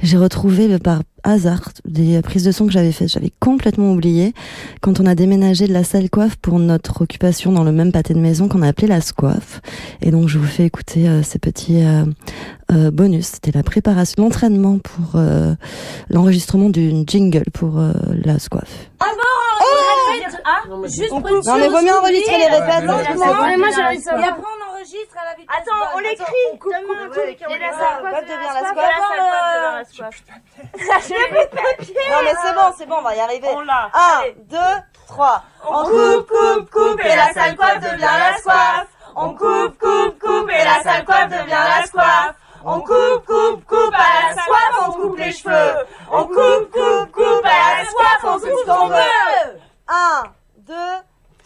j'ai 0.00 0.16
retrouvé 0.16 0.72
euh, 0.72 0.78
par 0.78 1.02
hasard 1.24 1.70
des 1.84 2.20
prises 2.22 2.44
de 2.44 2.52
son 2.52 2.66
que 2.66 2.72
j'avais 2.72 2.92
faites. 2.92 3.08
J'avais 3.08 3.32
complètement 3.40 3.92
oublié 3.92 4.32
quand 4.80 5.00
on 5.00 5.06
a 5.06 5.14
déménagé 5.14 5.66
de 5.66 5.72
la 5.72 5.84
salle 5.84 6.10
coiffe 6.10 6.36
pour 6.36 6.58
notre 6.58 7.02
occupation 7.02 7.52
dans 7.52 7.64
le 7.64 7.72
même 7.72 7.92
pâté 7.92 8.14
de 8.14 8.18
maison 8.18 8.48
qu'on 8.48 8.62
a 8.62 8.68
appelé 8.68 8.86
la 8.88 9.00
Scoiffe. 9.00 9.60
Et 10.00 10.10
donc, 10.10 10.28
je 10.28 10.38
vous 10.38 10.46
fais 10.46 10.64
écouter 10.64 11.08
euh, 11.08 11.22
ces 11.22 11.38
petits 11.38 11.82
euh, 11.82 12.04
euh, 12.72 12.90
bonus. 12.90 13.26
C'était 13.26 13.52
la 13.52 13.62
préparation, 13.62 14.22
l'entraînement 14.24 14.78
pour 14.78 15.16
euh, 15.16 15.54
l'enregistrement 16.10 16.68
d'une 16.70 17.04
jingle 17.06 17.44
pour 17.52 17.78
euh, 17.78 17.92
la 18.24 18.38
Scoiffe. 18.38 18.90
Ah 19.00 19.06
bon, 19.14 19.22
on 19.60 20.12
répète. 20.12 20.40
Ah, 20.44 20.60
juste 20.88 21.10
Non, 21.12 21.20
mais 21.58 21.68
vaut 21.68 21.82
mieux 21.82 21.94
enregistrer 21.94 22.38
les 22.38 22.46
répètes, 22.56 22.84
mais 22.88 23.56
moi 23.58 23.68
j'arrive 23.76 24.00
ça. 24.00 24.18
Et 24.18 24.22
après 24.24 24.42
on 24.42 24.71
enregistre. 24.82 25.16
enregistre 25.16 25.16
à 25.18 25.24
la 25.24 25.34
vitesse 25.34 25.56
Attends, 25.56 25.90
on 25.94 25.98
l'écrit. 25.98 26.24
On 26.52 26.56
coupe, 26.56 26.72
un 26.74 26.82
ouais, 27.08 27.38
Et 27.50 27.58
la 27.58 27.70
devient 28.22 28.52
la. 28.52 29.82
J'ai 31.00 31.14
plus 31.14 31.38
de 31.38 31.56
papier. 31.56 31.96
Non 32.10 32.22
mais 32.24 32.34
c'est 32.42 32.54
bon, 32.54 32.72
c'est 32.76 32.86
bon, 32.86 32.96
on 32.98 33.02
va 33.02 33.16
y 33.16 33.20
arriver. 33.20 33.48
On 33.52 33.60
l'a. 33.60 33.90
1, 33.94 34.22
2, 34.48 34.58
3. 35.08 35.44
On 35.68 35.84
coupe, 35.84 36.28
coupe, 36.28 36.70
coupe 36.70 37.04
et 37.04 37.16
la 37.16 37.32
sale 37.32 37.56
coiffe 37.56 37.80
devient 37.80 38.00
la 38.00 38.38
soif. 38.38 38.86
On 39.14 39.34
coupe, 39.34 39.78
coupe, 39.78 40.18
coupe 40.18 40.50
et 40.50 40.64
la 40.64 40.82
sale 40.82 41.04
coiffe 41.04 41.28
devient 41.28 41.50
la 41.50 41.86
soif. 41.86 42.34
On 42.64 42.80
coupe, 42.80 43.26
coupe, 43.26 43.64
coupe 43.64 43.94
à 43.94 44.28
la 44.28 44.34
soif, 44.34 44.86
on 44.86 44.92
coupe 44.92 45.18
les 45.18 45.32
cheveux. 45.32 45.74
On 46.10 46.24
coupe, 46.26 46.70
coupe, 46.70 47.10
coupe 47.10 47.44
à 47.44 47.82
la 47.82 47.90
soif, 47.90 48.20
on 48.22 48.38
coupe 48.38 48.50
ce 48.60 48.66
qu'on 48.66 48.86
veut. 48.86 49.60
1, 49.88 50.22
2, 50.58 50.74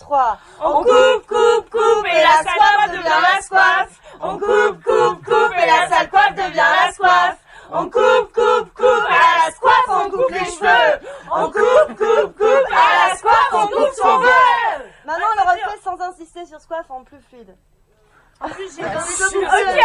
3. 0.07 0.39
On 0.61 0.85
coupe, 0.85 1.27
coupe, 1.27 1.71
coupe 1.71 2.07
et 2.07 2.23
la 2.23 2.37
sale 2.45 2.59
coiffe 2.59 2.91
devient 2.93 3.23
la 3.23 3.43
soif. 3.43 3.89
On 4.21 4.39
coupe, 4.39 4.85
coupe, 4.85 5.25
coupe 5.25 5.53
et 5.59 5.67
la 5.67 5.89
sale 5.89 6.09
coiffe 6.11 6.35
devient 6.35 6.55
la 6.57 6.93
soif. 6.93 7.37
On 7.73 7.85
coupe, 7.91 8.33
coupe, 8.33 8.73
coupe 8.75 9.07
à 9.09 9.47
la 9.47 9.51
soif, 9.51 9.85
on 9.89 10.11
coupe 10.11 10.31
les 10.31 10.45
cheveux. 10.45 11.01
On 11.33 11.47
coupe, 11.51 11.97
coupe, 11.99 12.39
coupe 12.39 12.71
à 12.71 13.09
la 13.09 13.17
soif, 13.17 13.49
on 13.53 13.67
coupe 13.67 14.01
qu'on 14.01 14.19
veut. 14.19 14.29
Maintenant, 15.05 15.27
on 15.33 15.45
le 15.45 15.51
refait 15.51 15.81
sans 15.83 16.01
insister 16.01 16.47
sur 16.47 16.61
ce 16.61 16.69
coiffe 16.69 16.91
en 16.91 17.03
plus 17.03 17.21
fluide. 17.29 17.57
En 18.41 18.49
plus, 18.49 18.77
j'ai 18.77 18.85
envie 18.85 18.95
Ok. 18.95 19.83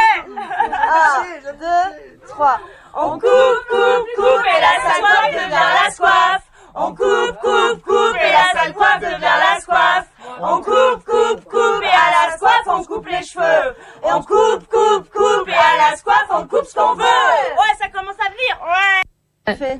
1, 1.48 1.54
2, 1.54 2.28
3. 2.28 2.60
On 2.94 3.12
coupe, 3.18 3.30
coupe, 3.70 4.08
coupe 4.16 4.46
et 4.46 4.62
la 4.62 4.82
sale 4.84 5.02
coiffe 5.02 5.34
devient 5.34 5.68
la 5.84 5.90
soif. 5.92 6.42
On 6.76 6.96
coupe, 6.96 7.38
coupe, 7.42 7.82
coupe 7.84 8.16
et 8.22 8.32
la 8.32 8.60
sale 8.60 8.74
coiffe 8.74 9.00
devient 9.00 9.20
la 9.20 9.60
soif. 9.60 10.06
On 10.44 10.58
coupe, 10.58 11.06
coupe, 11.06 11.44
coupe 11.46 11.84
et 11.84 11.88
à 11.88 12.30
la 12.30 12.38
soif 12.38 12.64
on 12.66 12.84
coupe 12.84 13.08
les 13.08 13.24
cheveux. 13.24 13.76
Et 14.04 14.12
on 14.12 14.22
coupe, 14.22 14.68
coupe, 14.70 15.10
coupe 15.12 15.48
et 15.48 15.54
à 15.54 15.92
la 15.92 15.98
soif 15.98 16.26
on 16.32 16.48
coupe 16.48 16.66
ce 16.66 16.74
qu'on 16.74 16.96
veut. 16.96 17.04
Ouais, 17.04 17.76
ça 17.80 17.88
commence 17.90 18.16
à 18.20 18.32
venir. 18.32 19.70
Ouais. 19.70 19.80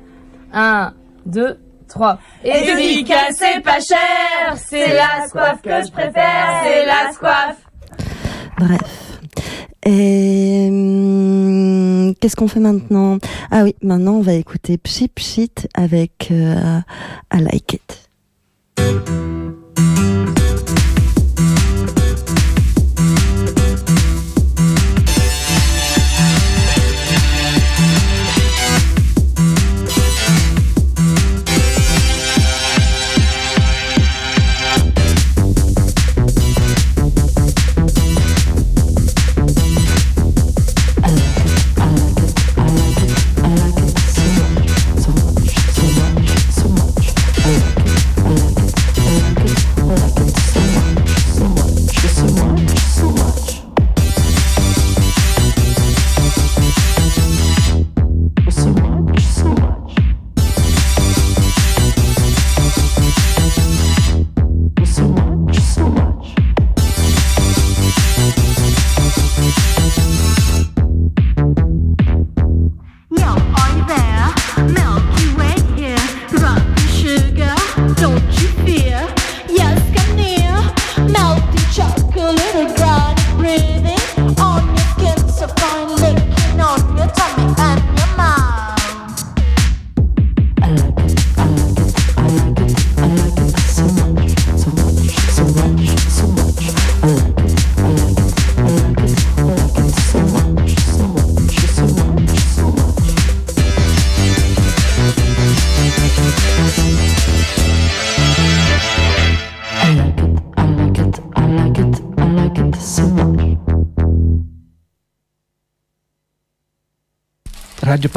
1, 0.54 0.94
2, 1.26 1.60
3. 1.88 2.20
Efficace, 2.44 3.36
c'est 3.38 3.62
pas 3.62 3.80
cher. 3.80 4.58
C'est 4.58 4.94
la 4.94 5.28
soif 5.30 5.62
que 5.64 5.84
je 5.84 5.92
préfère. 5.92 6.62
C'est 6.64 6.86
la 6.86 7.12
soif. 7.14 7.58
Bref. 8.60 9.20
Et 9.84 10.68
hum, 10.70 12.14
qu'est-ce 12.20 12.36
qu'on 12.36 12.48
fait 12.48 12.60
maintenant? 12.60 13.18
Ah 13.50 13.64
oui, 13.64 13.76
maintenant 13.82 14.14
on 14.14 14.22
va 14.22 14.34
écouter 14.34 14.78
Pchip 14.78 15.18
Shit 15.18 15.68
avec 15.74 16.30
euh, 16.30 16.80
I 17.34 17.42
Like 17.42 17.74
It. 17.74 19.31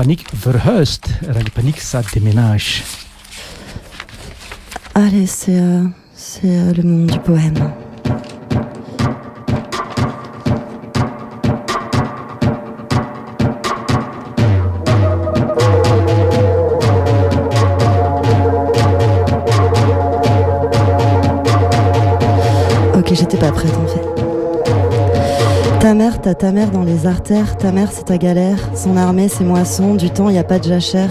Panique 0.04 0.26
verhuist. 0.34 1.08
Radio 1.26 1.50
Panique, 1.54 1.80
ça 1.80 2.02
déménage. 2.12 2.84
Allez, 4.94 5.26
c'est 5.26 5.58
euh, 5.58 5.84
c'est 6.14 6.44
euh, 6.44 6.74
le 6.74 6.82
moment 6.82 7.06
du 7.06 7.18
poème. 7.20 7.72
T'as 26.24 26.32
ta 26.32 26.52
mère 26.52 26.70
dans 26.70 26.84
les 26.84 27.06
artères, 27.06 27.58
ta 27.58 27.70
mère 27.70 27.90
c'est 27.92 28.06
ta 28.06 28.16
galère, 28.16 28.56
son 28.74 28.96
armée 28.96 29.28
c'est 29.28 29.44
moisson, 29.44 29.94
du 29.94 30.08
temps 30.08 30.30
y 30.30 30.38
a 30.38 30.42
pas 30.42 30.58
de 30.58 30.64
jachère. 30.64 31.10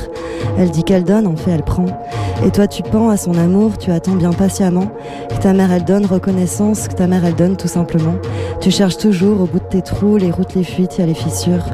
Elle 0.57 0.71
dit 0.71 0.83
qu'elle 0.83 1.03
donne, 1.03 1.27
en 1.27 1.35
fait 1.35 1.51
elle 1.51 1.61
prend. 1.61 1.85
Et 2.43 2.49
toi 2.49 2.65
tu 2.65 2.81
pends 2.81 3.09
à 3.09 3.17
son 3.17 3.37
amour, 3.37 3.77
tu 3.77 3.91
attends 3.91 4.15
bien 4.15 4.33
patiemment 4.33 4.87
que 5.29 5.35
ta 5.35 5.53
mère 5.53 5.71
elle 5.71 5.83
donne 5.83 6.07
reconnaissance, 6.07 6.87
que 6.87 6.95
ta 6.95 7.05
mère 7.05 7.23
elle 7.25 7.35
donne 7.35 7.57
tout 7.57 7.67
simplement. 7.67 8.15
Tu 8.59 8.71
cherches 8.71 8.97
toujours 8.97 9.39
au 9.39 9.45
bout 9.45 9.59
de 9.59 9.65
tes 9.65 9.83
trous, 9.83 10.17
les 10.17 10.31
routes, 10.31 10.55
les 10.55 10.63
fuites, 10.63 10.97
y 10.97 11.03
a 11.03 11.05
les 11.05 11.13
fissures. 11.13 11.65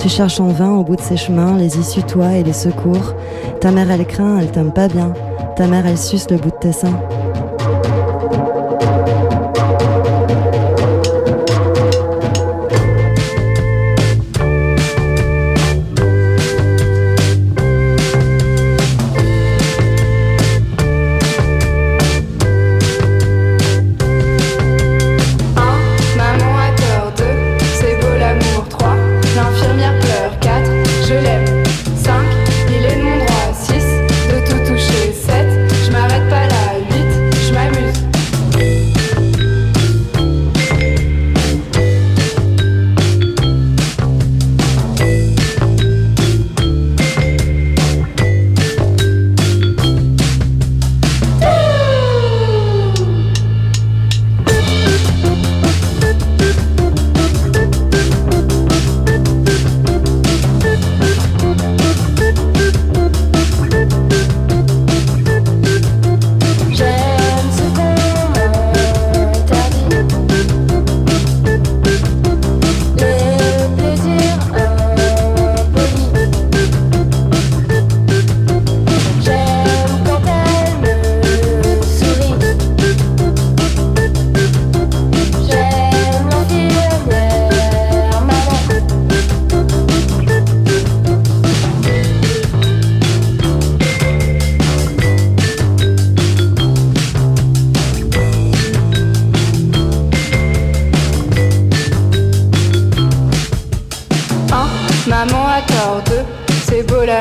Tu 0.00 0.08
cherches 0.08 0.40
en 0.40 0.48
vain 0.48 0.72
au 0.72 0.82
bout 0.82 0.96
de 0.96 1.00
ces 1.00 1.16
chemins 1.16 1.56
les 1.56 1.78
issues 1.78 2.02
toi 2.02 2.32
et 2.32 2.42
les 2.42 2.52
secours. 2.52 3.14
Ta 3.60 3.70
mère 3.70 3.92
elle 3.92 4.06
craint, 4.06 4.38
elle 4.40 4.50
t'aime 4.50 4.72
pas 4.72 4.88
bien. 4.88 5.12
Ta 5.54 5.68
mère 5.68 5.86
elle 5.86 5.98
suce 5.98 6.28
le 6.30 6.36
bout 6.36 6.50
de 6.50 6.58
tes 6.60 6.72
seins. 6.72 6.98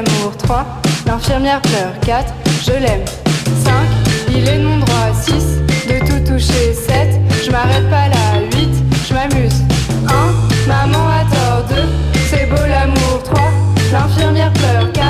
3, 0.03 0.65
l'infirmière 1.05 1.61
pleure. 1.61 1.99
4, 2.05 2.33
je 2.63 2.71
l'aime. 2.71 3.05
5, 3.63 3.73
il 4.29 4.47
est 4.47 4.59
mon 4.59 4.77
droit. 4.77 5.13
6, 5.13 5.33
de 5.87 5.99
tout 6.05 6.31
toucher. 6.31 6.73
7, 6.73 7.19
je 7.43 7.51
m'arrête 7.51 7.89
pas 7.89 8.07
là. 8.09 8.41
8, 8.55 8.69
je 9.07 9.13
m'amuse. 9.13 9.63
1, 10.07 10.67
maman 10.67 11.07
a 11.07 11.23
tort 11.33 11.63
2, 11.69 11.75
c'est 12.29 12.45
beau 12.45 12.65
l'amour. 12.67 13.23
3, 13.23 13.41
l'infirmière 13.91 14.53
pleure. 14.53 14.91
4, 14.93 15.05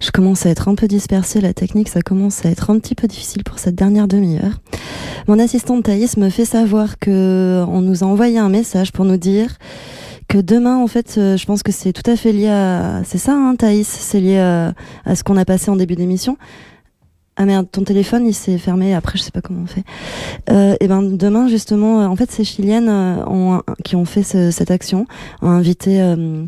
Je 0.00 0.10
commence 0.10 0.44
à 0.44 0.50
être 0.50 0.68
un 0.68 0.74
peu 0.74 0.86
dispersée, 0.86 1.40
la 1.40 1.54
technique, 1.54 1.88
ça 1.88 2.02
commence 2.02 2.44
à 2.44 2.50
être 2.50 2.68
un 2.68 2.78
petit 2.78 2.94
peu 2.94 3.06
difficile 3.06 3.44
pour 3.44 3.58
cette 3.58 3.76
dernière 3.76 4.08
demi-heure. 4.08 4.60
Mon 5.26 5.38
assistante 5.38 5.84
Thaïs 5.84 6.18
me 6.18 6.28
fait 6.28 6.44
savoir 6.44 6.98
que 6.98 7.64
on 7.66 7.80
nous 7.80 8.04
a 8.04 8.06
envoyé 8.06 8.38
un 8.38 8.50
message 8.50 8.92
pour 8.92 9.06
nous 9.06 9.16
dire 9.16 9.56
que 10.28 10.38
demain, 10.38 10.76
en 10.76 10.86
fait, 10.86 11.14
euh, 11.16 11.36
je 11.38 11.46
pense 11.46 11.62
que 11.62 11.72
c'est 11.72 11.92
tout 11.92 12.08
à 12.08 12.14
fait 12.14 12.32
lié 12.32 12.48
à... 12.48 13.02
C'est 13.04 13.18
ça, 13.18 13.32
hein, 13.32 13.56
Thaïs 13.56 13.88
C'est 13.88 14.20
lié 14.20 14.38
à, 14.38 14.74
à 15.04 15.16
ce 15.16 15.24
qu'on 15.24 15.36
a 15.36 15.44
passé 15.44 15.70
en 15.70 15.76
début 15.76 15.96
d'émission. 15.96 16.36
Ah 17.42 17.46
merde, 17.46 17.66
ton 17.72 17.84
téléphone, 17.84 18.26
il 18.26 18.34
s'est 18.34 18.58
fermé. 18.58 18.94
Après, 18.94 19.16
je 19.16 19.22
sais 19.22 19.30
pas 19.30 19.40
comment 19.40 19.62
on 19.62 19.66
fait. 19.66 19.82
Euh, 20.50 20.74
et 20.78 20.88
ben 20.88 21.00
demain, 21.00 21.48
justement, 21.48 22.02
euh, 22.02 22.06
en 22.06 22.14
fait, 22.14 22.30
ces 22.30 22.44
Chiliennes 22.44 22.90
euh, 22.90 23.24
ont, 23.26 23.62
qui 23.82 23.96
ont 23.96 24.04
fait 24.04 24.22
ce- 24.22 24.50
cette 24.50 24.70
action 24.70 25.06
ont 25.40 25.48
invité 25.48 26.02
euh, 26.02 26.44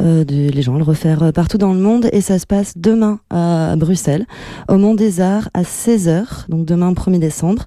euh, 0.00 0.22
les 0.28 0.62
gens 0.62 0.76
à 0.76 0.78
le 0.78 0.84
refaire 0.84 1.24
euh, 1.24 1.32
partout 1.32 1.58
dans 1.58 1.72
le 1.72 1.80
monde. 1.80 2.08
Et 2.12 2.20
ça 2.20 2.38
se 2.38 2.46
passe 2.46 2.74
demain 2.76 3.18
à 3.30 3.74
Bruxelles, 3.76 4.24
au 4.68 4.76
Mont 4.76 4.94
des 4.94 5.20
Arts, 5.20 5.48
à 5.52 5.62
16h, 5.62 6.48
donc 6.48 6.64
demain 6.64 6.92
1er 6.92 7.18
décembre. 7.18 7.64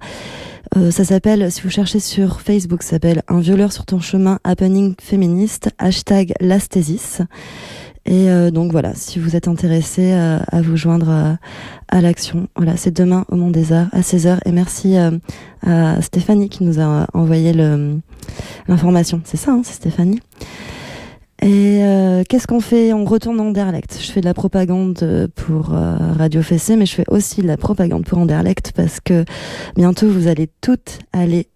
Euh, 0.77 0.89
ça 0.89 1.03
s'appelle, 1.03 1.51
si 1.51 1.61
vous 1.63 1.69
cherchez 1.69 1.99
sur 1.99 2.39
Facebook, 2.39 2.81
ça 2.81 2.91
s'appelle 2.91 3.23
Un 3.27 3.41
violeur 3.41 3.73
sur 3.73 3.85
ton 3.85 3.99
chemin, 3.99 4.39
happening 4.45 4.95
féministe, 5.01 5.69
hashtag 5.79 6.33
Lastésis. 6.39 7.19
Et 8.05 8.29
euh, 8.29 8.51
donc 8.51 8.71
voilà, 8.73 8.93
si 8.95 9.17
vous 9.17 9.35
êtes 9.37 9.47
intéressé 9.47 10.11
euh, 10.11 10.37
à 10.51 10.61
vous 10.61 10.75
joindre 10.75 11.09
euh, 11.09 11.33
à 11.87 12.01
l'action, 12.01 12.47
voilà, 12.57 12.75
c'est 12.75 12.91
demain 12.91 13.25
au 13.29 13.35
Mont 13.37 13.49
des 13.49 13.71
Arts 13.71 13.87
à 13.93 14.01
16h. 14.01 14.39
Et 14.45 14.51
merci 14.51 14.97
euh, 14.97 15.11
à 15.65 16.01
Stéphanie 16.01 16.49
qui 16.49 16.63
nous 16.65 16.81
a 16.81 17.07
envoyé 17.13 17.53
le- 17.53 17.99
l'information. 18.67 19.21
C'est 19.23 19.37
ça, 19.37 19.51
hein, 19.51 19.61
c'est 19.63 19.73
Stéphanie. 19.75 20.19
Et 21.41 21.79
euh, 21.83 22.23
qu'est-ce 22.27 22.47
qu'on 22.47 22.61
fait? 22.61 22.93
On 22.93 23.03
retourne 23.05 23.39
en 23.39 23.47
Anderlecht. 23.47 23.97
Je 24.01 24.11
fais 24.11 24.21
de 24.21 24.25
la 24.25 24.33
propagande 24.33 24.99
euh, 25.01 25.27
pour 25.35 25.73
euh, 25.73 25.95
Radio 26.17 26.41
Fessé, 26.41 26.75
mais 26.77 26.85
je 26.85 26.95
fais 26.95 27.03
aussi 27.09 27.41
de 27.41 27.47
la 27.47 27.57
propagande 27.57 28.05
pour 28.05 28.17
Anderlecht 28.17 28.71
parce 28.73 28.99
que 29.01 29.25
bientôt 29.75 30.07
vous 30.09 30.27
allez 30.27 30.49
toutes 30.61 30.99
aller 31.11 31.47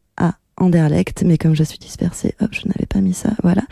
Anderlecht. 0.58 1.24
Mais 1.26 1.38
comme 1.38 1.56
je 1.56 1.64
suis 1.64 1.78
dispersée, 1.80 2.36
hop, 2.42 2.50
je 2.52 2.68
n'avais 2.68 2.86
pas 2.86 3.00
mis 3.00 3.14
ça. 3.14 3.30
Voilà. 3.44 3.64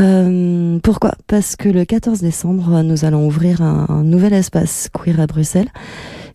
Euh, 0.00 0.78
pourquoi? 0.82 1.12
Parce 1.26 1.56
que 1.56 1.68
le 1.68 1.84
14 1.84 2.20
décembre, 2.20 2.82
nous 2.82 3.04
allons 3.04 3.26
ouvrir 3.26 3.62
un, 3.62 3.86
un 3.88 4.02
nouvel 4.02 4.32
espace 4.32 4.88
queer 4.92 5.20
à 5.20 5.26
Bruxelles 5.26 5.68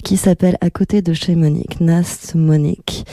qui 0.08 0.16
s'appelle 0.16 0.56
À 0.62 0.70
côté 0.70 1.02
de 1.02 1.12
chez 1.12 1.36
Monique, 1.36 1.82
Nast 1.82 2.34
Monique. 2.34 3.06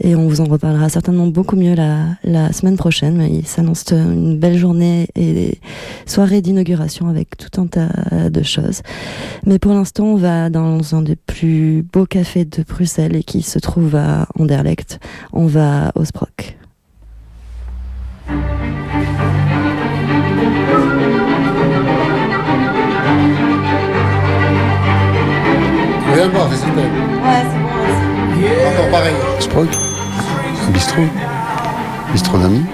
Et 0.00 0.16
on 0.16 0.26
vous 0.26 0.40
en 0.40 0.46
reparlera 0.46 0.88
certainement 0.88 1.26
beaucoup 1.26 1.56
mieux 1.56 1.74
la, 1.74 2.52
semaine 2.54 2.78
prochaine. 2.78 3.20
Il 3.30 3.46
s'annonce 3.46 3.84
une 3.92 4.38
belle 4.38 4.56
journée 4.56 5.08
et 5.14 5.34
des 5.34 5.60
soirées 6.06 6.40
d'inauguration 6.40 7.08
avec 7.08 7.36
tout 7.36 7.60
un 7.60 7.66
tas 7.66 7.90
de 8.30 8.42
choses. 8.42 8.80
Mais 9.44 9.58
pour 9.58 9.74
l'instant, 9.74 10.06
on 10.06 10.16
va 10.16 10.48
dans 10.48 10.94
un 10.94 11.02
des 11.02 11.16
plus 11.16 11.82
beaux 11.82 12.06
cafés 12.06 12.46
de 12.46 12.62
Bruxelles 12.62 13.16
et 13.16 13.24
qui 13.24 13.42
se 13.42 13.58
trouve 13.58 13.94
à 13.94 14.26
Anderlecht. 14.38 15.00
On 15.34 15.44
va 15.44 15.92
au 15.96 16.06
Sprock. 16.06 16.56
Super. 26.28 26.42
Ouais, 26.42 26.56
c'est 26.58 27.58
bon. 27.58 27.68
Encore 28.68 28.90
pareil. 28.90 29.14
Sprock, 29.40 29.68
un 30.66 30.70
bistrot, 30.70 31.02
bistrot 32.12 32.38
d'amis. 32.38 32.64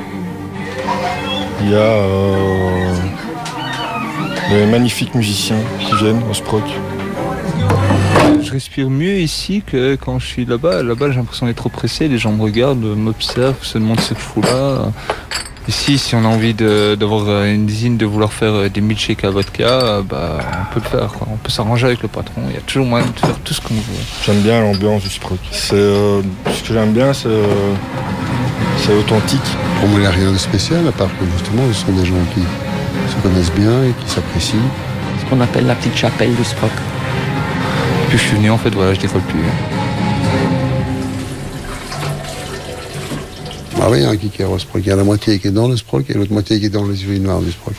Il 1.61 1.71
y 1.71 1.75
a 1.75 1.79
euh, 1.79 2.95
de 4.51 4.71
magnifiques 4.71 5.15
musiciens 5.15 5.61
qui 5.79 5.95
viennent 5.97 6.21
au 6.29 6.35
Sproc. 6.35 6.65
Je 8.43 8.51
respire 8.51 8.91
mieux 8.91 9.19
ici 9.19 9.63
que 9.65 9.95
quand 9.95 10.19
je 10.19 10.27
suis 10.27 10.45
là-bas. 10.45 10.83
Là-bas, 10.83 11.11
j'ai 11.11 11.17
l'impression 11.17 11.47
d'être 11.47 11.65
oppressé. 11.65 12.09
Les 12.09 12.19
gens 12.19 12.33
me 12.33 12.43
regardent, 12.43 12.97
m'observent, 12.97 13.63
se 13.63 13.79
demandent 13.79 14.01
ce 14.01 14.15
que 14.15 14.21
je 14.21 14.25
fous 14.25 14.43
là. 14.43 14.91
Ici, 15.67 15.97
si 15.97 16.15
on 16.15 16.25
a 16.25 16.29
envie 16.29 16.53
d'avoir 16.53 17.25
euh, 17.27 17.47
une 17.55 17.67
usine, 17.69 17.97
de 17.97 18.05
vouloir 18.05 18.33
faire 18.35 18.53
euh, 18.53 18.69
des 18.69 18.83
milkshakes 18.83 19.25
à 19.25 19.31
vodka, 19.31 19.65
euh, 19.65 20.03
bah, 20.03 20.39
on 20.71 20.75
peut 20.75 20.81
le 20.85 20.99
faire. 20.99 21.11
quoi. 21.12 21.27
On 21.33 21.37
peut 21.37 21.49
s'arranger 21.51 21.87
avec 21.87 22.03
le 22.03 22.09
patron. 22.09 22.43
Il 22.51 22.55
y 22.55 22.59
a 22.59 22.61
toujours 22.61 22.85
moyen 22.85 23.07
de 23.07 23.19
faire 23.19 23.39
tout 23.43 23.55
ce 23.55 23.62
qu'on 23.62 23.73
veut. 23.73 23.81
J'aime 24.27 24.41
bien 24.43 24.61
l'ambiance 24.61 25.03
du 25.03 25.09
Sproc. 25.09 25.39
C'est, 25.53 25.75
euh, 25.75 26.21
ce 26.55 26.62
que 26.69 26.75
j'aime 26.75 26.93
bien, 26.93 27.15
c'est, 27.15 27.29
euh, 27.29 27.47
c'est 28.77 28.93
authentique. 28.95 29.41
Pour 29.81 29.89
moi, 29.89 30.01
il 30.01 30.03
n'y 30.03 30.07
a 30.07 30.11
rien 30.11 30.33
de 30.33 30.37
spécial, 30.39 30.87
à 30.87 30.93
part 30.93 31.09
que 31.19 31.25
justement, 31.33 31.62
ce 31.73 31.87
sont 31.87 31.93
des 31.93 32.05
gens 32.05 32.15
qui 32.35 32.43
se 33.11 33.23
connaissent 33.23 33.53
bien 33.53 33.85
et 33.85 33.93
qui 34.05 34.11
s'apprécient. 34.11 34.59
Ce 35.21 35.31
qu'on 35.31 35.41
appelle 35.41 35.67
la 35.67 35.77
petite 35.77 35.97
chapelle 35.97 36.35
du 36.35 36.45
Sproc. 36.45 36.71
Puis 38.11 38.19
je 38.19 38.23
suis 38.23 38.37
venu, 38.37 38.51
en 38.51 38.59
fait, 38.59 38.71
voilà, 38.75 38.93
je 38.93 39.01
décolle 39.01 39.23
plus. 39.23 39.41
Ah 43.87 43.89
oui, 43.91 43.99
il 43.99 44.03
y 44.03 44.07
a 44.07 44.11
un 44.11 44.16
qui 44.16 44.30
est 44.41 44.45
au 44.47 44.59
Sprock. 44.59 44.80
Il 44.82 44.89
y 44.89 44.93
a 44.93 44.97
la 44.97 45.05
moitié 45.05 45.39
qui 45.39 45.49
est 45.49 45.51
dans 45.51 45.68
le 45.68 45.76
Sprock 45.76 46.09
et 46.09 46.14
l'autre 46.14 46.32
moitié 46.32 46.59
qui 46.59 46.66
est 46.66 46.70
dans 46.70 46.87
les 46.87 47.05
yeux 47.05 47.18
noirs 47.18 47.41
du 47.41 47.53
Sprock. 47.53 47.74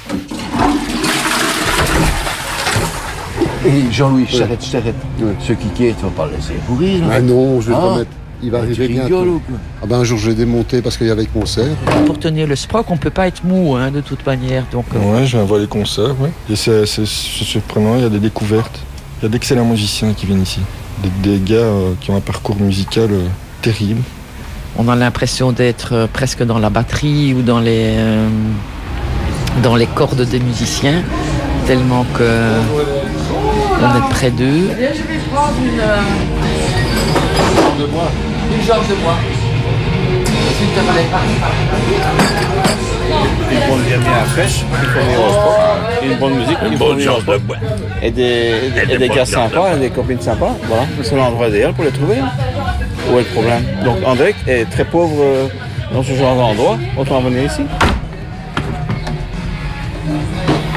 Et 3.65 3.91
Jean-Louis, 3.91 4.27
je 4.29 4.37
t'arrête, 4.37 4.63
je 4.63 4.71
t'arrête. 4.71 4.95
Ce 5.39 5.53
Kiki, 5.53 5.95
tu 5.97 6.03
vas 6.03 6.11
pas 6.11 6.25
le 6.27 6.33
laisser 6.35 6.53
pourrir. 6.67 7.01
Ah 7.11 7.19
non, 7.21 7.59
je 7.59 7.69
vais 7.69 7.75
Ah. 7.75 7.81
pas 7.81 7.97
mettre. 7.97 8.11
Il 8.43 8.51
va 8.51 8.59
arriver 8.59 8.87
bientôt. 8.89 9.41
Ah 9.81 9.87
ben 9.87 9.97
un 9.99 10.03
jour 10.03 10.19
je 10.19 10.29
l'ai 10.29 10.35
démonté 10.35 10.83
parce 10.83 10.97
qu'il 10.97 11.07
y 11.07 11.09
avait 11.09 11.25
concert. 11.25 11.73
Pour 12.05 12.19
tenir 12.19 12.45
le 12.45 12.55
sproc, 12.55 12.85
on 12.91 12.97
peut 12.97 13.09
pas 13.09 13.25
être 13.27 13.43
mou 13.43 13.73
hein, 13.75 13.89
de 13.89 14.01
toute 14.01 14.23
manière. 14.27 14.65
Donc, 14.71 14.85
euh, 14.93 14.99
Ouais, 14.99 15.25
je 15.25 15.37
viens 15.37 15.45
voir 15.45 15.59
les 15.59 15.65
concerts, 15.67 16.13
ouais. 16.21 16.29
Et 16.51 16.55
c'est, 16.55 16.85
surprenant, 16.85 17.95
il 17.95 18.03
y 18.03 18.05
a 18.05 18.09
des 18.09 18.19
découvertes. 18.19 18.79
Il 19.19 19.23
y 19.23 19.25
a 19.25 19.29
d'excellents 19.29 19.65
musiciens 19.65 20.13
qui 20.13 20.27
viennent 20.27 20.43
ici. 20.43 20.59
Des, 21.01 21.37
des 21.37 21.43
gars 21.43 21.55
euh, 21.61 21.93
qui 21.99 22.11
ont 22.11 22.15
un 22.17 22.21
parcours 22.21 22.57
musical 22.57 23.09
euh, 23.11 23.25
terrible. 23.63 24.01
On 24.77 24.87
a 24.89 24.95
l'impression 24.95 25.51
d'être 25.51 25.93
euh, 25.93 26.07
presque 26.11 26.43
dans 26.43 26.59
la 26.59 26.69
batterie 26.69 27.33
ou 27.33 27.41
dans 27.41 27.59
les, 27.59 27.93
euh, 27.97 28.27
dans 29.63 29.75
les 29.75 29.87
cordes 29.87 30.21
des 30.21 30.39
musiciens, 30.39 31.01
tellement 31.65 32.05
que 32.13 32.29
on 33.81 33.97
est 33.97 34.09
près 34.09 34.31
d'eux. 34.31 34.69
je 34.69 34.83
vais 34.83 35.19
prendre 35.33 35.53
une. 35.63 35.77
de 37.81 37.87
bois. 37.87 38.09
Une 38.53 38.65
jambe 38.65 38.87
de 38.89 38.95
bois. 39.03 39.15
Une 43.51 43.67
bonne 43.69 43.83
fraîche, 44.33 44.65
une 46.03 46.17
bonne 46.17 46.35
musique, 46.35 46.57
il 46.71 46.77
faut 46.77 46.93
venir 46.93 47.17
au 47.17 47.21
sport. 47.21 47.35
Et 48.01 48.11
des, 48.11 48.71
et 48.89 48.97
des, 48.97 49.09
gars 49.09 49.25
sympas, 49.25 49.75
et 49.75 49.79
des 49.79 49.89
copines 49.89 50.19
sympas. 50.21 50.55
Voilà, 50.67 50.83
c'est 51.03 51.15
l'endroit 51.15 51.47
idéal 51.47 51.73
pour 51.73 51.83
les 51.83 51.91
trouver. 51.91 52.19
hein. 52.19 52.29
Où 53.11 53.17
est 53.19 53.23
le 53.23 53.25
problème? 53.33 53.63
Donc 53.83 53.97
André 54.05 54.33
est 54.47 54.65
très 54.69 54.85
pauvre 54.85 55.15
euh, 55.21 55.47
dans 55.93 56.03
ce 56.03 56.13
genre 56.15 56.35
d'endroit. 56.35 56.77
Autant 56.97 57.21
venir 57.21 57.43
ici. 57.45 57.61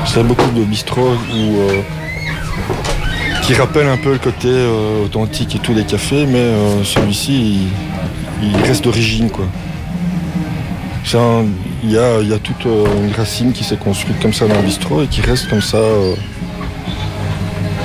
C'est 0.06 0.22
beaucoup 0.24 0.50
de 0.50 0.64
bistrots 0.64 1.16
où, 1.32 1.60
euh, 1.60 1.80
qui 3.42 3.54
rappellent 3.54 3.88
un 3.88 3.96
peu 3.98 4.12
le 4.12 4.18
côté 4.18 4.48
euh, 4.48 5.04
authentique 5.04 5.54
et 5.56 5.58
tous 5.58 5.74
les 5.74 5.84
cafés, 5.84 6.26
mais 6.26 6.38
euh, 6.38 6.82
celui-ci, 6.84 7.68
il, 8.42 8.48
il 8.48 8.56
reste 8.62 8.84
d'origine. 8.84 9.30
quoi. 9.30 9.44
C'est 11.04 11.18
un- 11.18 11.44
Il 11.84 11.92
y 11.92 11.98
a, 11.98 12.20
il 12.20 12.28
y 12.28 12.34
a 12.34 12.38
toute 12.38 12.66
euh, 12.66 12.86
une 13.06 13.14
racine 13.14 13.52
qui 13.52 13.62
s'est 13.62 13.76
construite 13.76 14.18
comme 14.20 14.32
ça 14.32 14.48
dans 14.48 14.56
le 14.56 14.62
bistrot 14.62 15.02
et 15.04 15.06
qui 15.06 15.20
reste 15.20 15.48
comme 15.48 15.62
ça. 15.62 15.76
euh, 15.76 16.14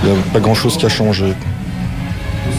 Il 0.03 0.09
n'y 0.09 0.17
a 0.17 0.21
pas 0.33 0.39
grand-chose 0.39 0.77
qui 0.77 0.85
a 0.87 0.89
changé. 0.89 1.27
Et 1.27 2.53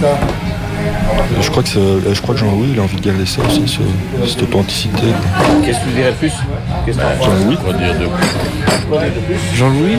je 1.40 1.50
crois 1.50 1.62
que, 1.62 1.68
je 2.14 2.20
crois 2.20 2.34
que 2.34 2.40
Jean-Louis 2.40 2.68
il 2.72 2.78
a 2.78 2.82
envie 2.82 2.96
de 2.96 3.00
garder 3.06 3.26
ça 3.26 3.42
aussi, 3.46 3.62
ce- 3.66 4.26
cette 4.28 4.42
authenticité. 4.42 5.02
Qu'est-ce 5.64 5.78
que 5.80 5.84
tu 5.88 5.94
dirais 5.94 6.12
plus? 6.18 6.32
Jean-Louis 6.86 7.56
Quoi 7.56 7.72
dire 7.74 7.94
de 7.98 8.06
Jean-Louis 9.54 9.96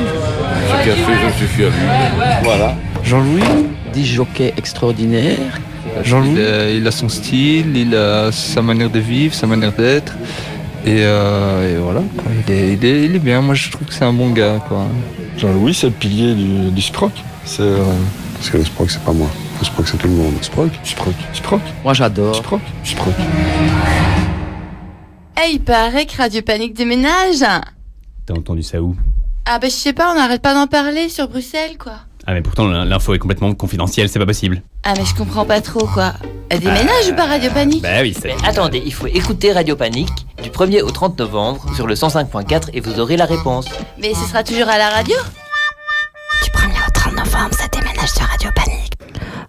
Ce 0.70 0.86
café, 0.86 1.12
je 1.22 1.26
me 1.28 1.32
suis 1.34 1.48
fier 1.48 1.66
à 1.68 1.70
lui. 1.70 2.44
Voilà. 2.44 2.76
Jean-Louis 3.04 3.44
Dix 3.94 4.06
jockeys 4.06 4.54
extraordinaires. 4.58 5.60
Jean-Louis 6.04 6.34
il, 6.38 6.46
a- 6.46 6.72
il 6.72 6.88
a 6.88 6.92
son 6.92 7.08
style, 7.10 7.76
il 7.78 7.96
a 7.96 8.32
sa 8.32 8.62
manière 8.62 8.90
de 8.90 9.00
vivre, 9.00 9.34
sa 9.34 9.48
manière 9.48 9.72
d'être. 9.72 10.14
Et, 10.86 10.98
euh, 11.00 11.78
et 11.78 11.82
voilà. 11.82 12.02
Il, 12.48 12.54
est, 12.54 12.74
il, 12.74 12.86
est, 12.86 13.06
il 13.06 13.16
est 13.16 13.20
bien, 13.20 13.42
moi 13.42 13.56
je 13.56 13.72
trouve 13.72 13.88
que 13.88 13.94
c'est 13.94 14.06
un 14.06 14.14
bon 14.14 14.30
gars. 14.32 14.60
Quoi. 14.68 14.86
Jean-Louis, 15.38 15.74
c'est 15.74 15.88
le 15.88 15.94
pilier 15.94 16.34
du, 16.36 16.72
du 16.72 16.82
Sproc. 16.82 17.12
C'est, 17.46 17.62
euh, 17.62 17.78
Parce 18.36 18.50
que 18.50 18.58
le 18.58 18.66
Sproc, 18.66 18.92
c'est 18.92 19.02
pas 19.04 19.14
moi. 19.14 19.30
Le 19.60 19.66
Sproc, 19.66 19.88
c'est 19.88 19.98
tout 19.98 20.08
le 20.08 20.14
monde. 20.14 20.34
Sproc, 20.42 20.72
Sproc, 20.84 21.14
Sproc, 21.34 21.62
Moi 21.84 21.94
j'adore. 21.94 22.36
Sproc, 22.36 22.62
Sproc. 22.84 23.14
Eh, 25.44 25.52
il 25.54 25.62
paraît 25.62 26.06
que 26.06 26.18
Radio 26.18 26.42
Panique 26.42 26.74
déménage 26.74 27.40
T'as 28.26 28.34
entendu 28.34 28.64
ça 28.64 28.82
où? 28.82 28.96
Ah 29.46 29.60
bah 29.60 29.68
je 29.68 29.74
sais 29.74 29.94
pas, 29.94 30.12
on 30.12 30.16
n'arrête 30.16 30.42
pas 30.42 30.54
d'en 30.56 30.66
parler 30.66 31.08
sur 31.10 31.28
Bruxelles, 31.28 31.78
quoi. 31.78 31.98
Ah 32.26 32.34
mais 32.34 32.42
pourtant 32.42 32.66
l'info 32.68 33.14
est 33.14 33.20
complètement 33.20 33.54
confidentielle, 33.54 34.10
c'est 34.10 34.18
pas 34.18 34.26
possible. 34.26 34.64
Ah 34.84 34.94
mais 34.98 35.06
je 35.06 35.14
comprends 35.14 35.46
pas 35.46 35.62
trop, 35.62 35.86
quoi. 35.86 36.14
Elle 36.50 36.60
déménage 36.62 37.10
ou 37.12 37.16
pas 37.16 37.26
Radio 37.26 37.52
Panique? 37.52 37.84
Bah 37.84 38.02
oui, 38.02 38.16
c'est... 38.20 38.34
Attendez, 38.44 38.82
il 38.84 38.94
faut 38.94 39.06
écouter 39.08 39.52
Radio 39.52 39.76
Panique 39.76 40.10
du 40.42 40.50
1er 40.50 40.82
au 40.82 40.90
30 40.90 41.20
novembre 41.20 41.64
sur 41.76 41.86
le 41.86 41.94
105.4 41.94 42.70
et 42.74 42.80
vous 42.80 43.00
aurez 43.00 43.18
la 43.18 43.26
réponse. 43.26 43.68
Mais 44.02 44.14
ce 44.16 44.28
sera 44.28 44.44
toujours 44.44 44.70
à 44.70 44.78
la 44.80 44.90
radio? 44.90 45.16
Du 46.44 46.50
1er 46.50 46.88
au 46.88 46.92
30 46.92 47.14
novembre, 47.14 47.54
ça 47.54 47.68
déménage 47.72 48.10
sur 48.10 48.26
Radio 48.26 48.50
Panique. 48.56 48.95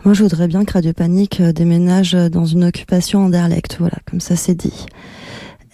Moi, 0.07 0.15
je 0.15 0.23
voudrais 0.23 0.47
bien 0.47 0.65
que 0.65 0.73
Radio 0.73 0.93
Panique 0.93 1.41
euh, 1.41 1.53
déménage 1.53 2.15
euh, 2.15 2.29
dans 2.29 2.45
une 2.45 2.63
occupation 2.63 3.25
Anderlecht. 3.25 3.79
Voilà, 3.81 3.97
comme 4.09 4.21
ça, 4.21 4.37
c'est 4.37 4.55
dit. 4.55 4.87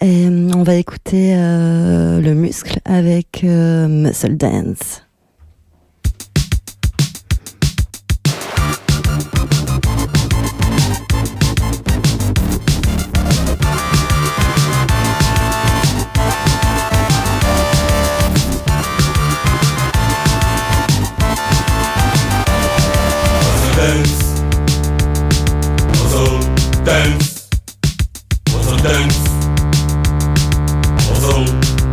Et 0.01 0.25
euh, 0.25 0.49
on 0.55 0.63
va 0.63 0.73
écouter 0.73 1.35
le 1.35 2.33
muscle 2.33 2.79
avec 2.83 3.43
Muscle 3.43 4.35
dance. 4.35 5.02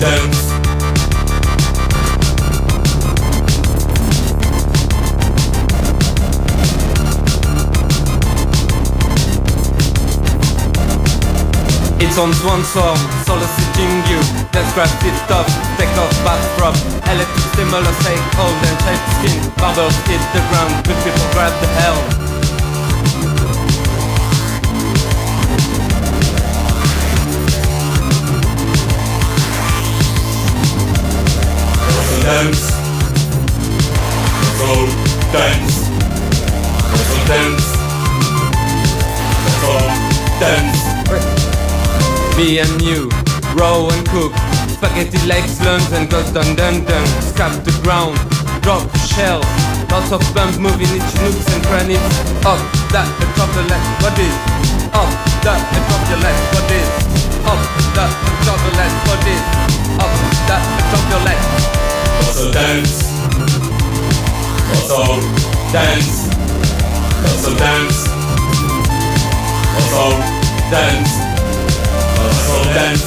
Dance. 0.00 0.40
It's 12.00 12.16
on 12.16 12.32
one 12.48 12.64
song, 12.64 12.96
soliciting 13.28 13.92
you. 14.08 14.20
Let's 14.54 14.72
grab 14.72 14.88
it 15.04 15.30
up, 15.30 15.46
take 15.76 15.92
off 16.00 16.10
from 16.56 16.74
electric 17.12 17.44
stimulus, 17.52 17.98
take 18.02 18.24
hold 18.40 18.56
and 18.64 18.78
shape 18.80 19.04
skin. 19.20 19.52
Bubbles 19.60 19.96
hit 20.08 20.22
the 20.32 20.40
ground, 20.48 20.84
good 20.86 20.96
people 21.04 21.28
grab 21.32 21.52
the 21.60 21.68
helm. 21.76 22.29
Dance. 32.30 32.70
Also 34.62 34.86
dance. 35.34 35.90
Also 36.94 37.18
dance. 37.26 37.66
Also 39.42 39.74
dance. 40.38 40.78
Me 42.38 42.60
and 42.60 42.82
you, 42.82 43.10
row 43.58 43.90
and 43.90 44.06
cook. 44.14 44.30
Spaghetti 44.70 45.18
legs, 45.26 45.58
lungs 45.66 45.90
and 45.90 46.08
goes 46.08 46.30
dun 46.30 46.54
dun 46.54 46.84
dun. 46.84 47.04
Scrap 47.34 47.50
the 47.64 47.74
ground, 47.82 48.14
drop 48.62 48.86
the 48.92 48.98
shell. 49.10 49.42
Lots 49.90 50.12
of 50.12 50.22
bumps 50.32 50.56
moving 50.56 50.86
each 50.86 51.10
nooks 51.18 51.50
and 51.50 51.66
crannies. 51.66 51.98
Up, 52.46 52.62
that, 52.94 53.10
and 53.10 53.30
drop 53.34 53.50
the 53.58 53.66
left 53.66 53.90
bodies. 54.06 54.38
Up, 54.94 55.10
that, 55.42 55.58
and 55.58 55.82
drop 55.90 56.02
your 56.06 56.22
left 56.22 56.42
bodies. 56.54 56.90
Up, 57.42 57.58
that, 57.98 58.12
and 58.22 58.38
drop 58.46 58.60
the 58.62 58.72
left 58.78 58.98
bodies. 59.10 59.44
Up, 59.98 60.14
that, 60.46 60.62
and 60.78 60.86
drop 60.94 61.10
your 61.10 61.24
left. 61.26 61.89
Also 62.30 62.48
dance. 62.52 63.04
Also 64.70 65.18
dance. 65.72 66.28
Also 67.24 67.50
dance. 67.56 68.04
Also 69.76 69.96
dance. 70.70 71.10
Also 72.30 72.56
dance. 72.72 73.04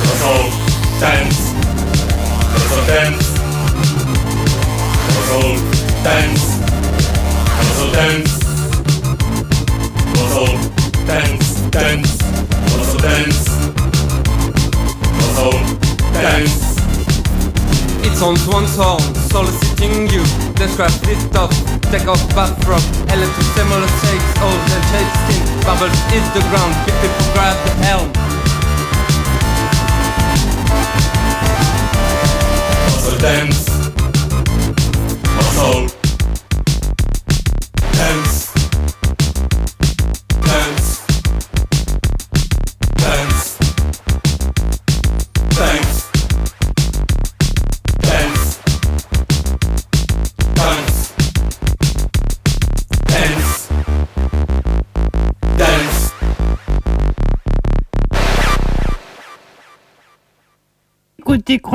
Also 0.00 0.30
dance. 1.00 1.40
Also 2.54 2.78
dance. 2.86 3.18
Also 5.18 5.96
dance. 6.06 6.46
Also 7.58 7.84
dance. 7.92 8.32
Also 10.14 10.46
dance. 11.08 11.46
Dance. 11.72 12.12
Also 12.78 12.96
dance. 12.98 13.44
Also 15.18 15.50
dance. 16.22 16.59
It's 18.02 18.22
on 18.22 18.36
one 18.52 18.66
song, 18.66 19.00
soliciting 19.30 20.08
you. 20.08 20.24
Grab 20.76 20.92
it 21.04 21.36
up, 21.36 21.50
take 21.92 22.08
off 22.08 22.20
from 22.64 22.80
electric 23.12 23.46
similar 23.54 23.88
shakes, 24.00 24.30
old 24.40 24.60
and 24.72 24.84
skin. 25.20 25.42
Bubbles 25.64 26.00
hit 26.08 26.24
the 26.32 26.40
ground, 26.48 26.74
big 26.86 26.96
people 27.02 27.26
grab 27.34 27.56
the 27.66 27.72
helm. 27.84 28.08
Also 32.86 33.18
dance. 33.18 33.59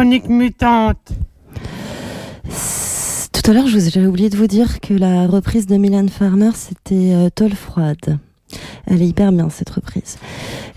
Chronique 0.06 0.30
Mutante. 0.30 1.14
Tout 3.34 3.50
à 3.50 3.54
l'heure, 3.56 3.66
j'avais 3.68 4.06
oublié 4.06 4.30
de 4.30 4.38
vous 4.38 4.46
dire 4.46 4.80
que 4.80 4.94
la 4.94 5.26
reprise 5.26 5.66
de 5.66 5.78
Milan 5.78 6.06
Farmer, 6.08 6.52
c'était 6.54 7.12
euh, 7.16 7.30
Toll 7.34 7.54
Froide. 7.54 8.20
Elle 8.86 9.02
est 9.02 9.08
hyper 9.08 9.32
bien, 9.32 9.50
cette 9.50 9.72
reprise. 9.72 10.18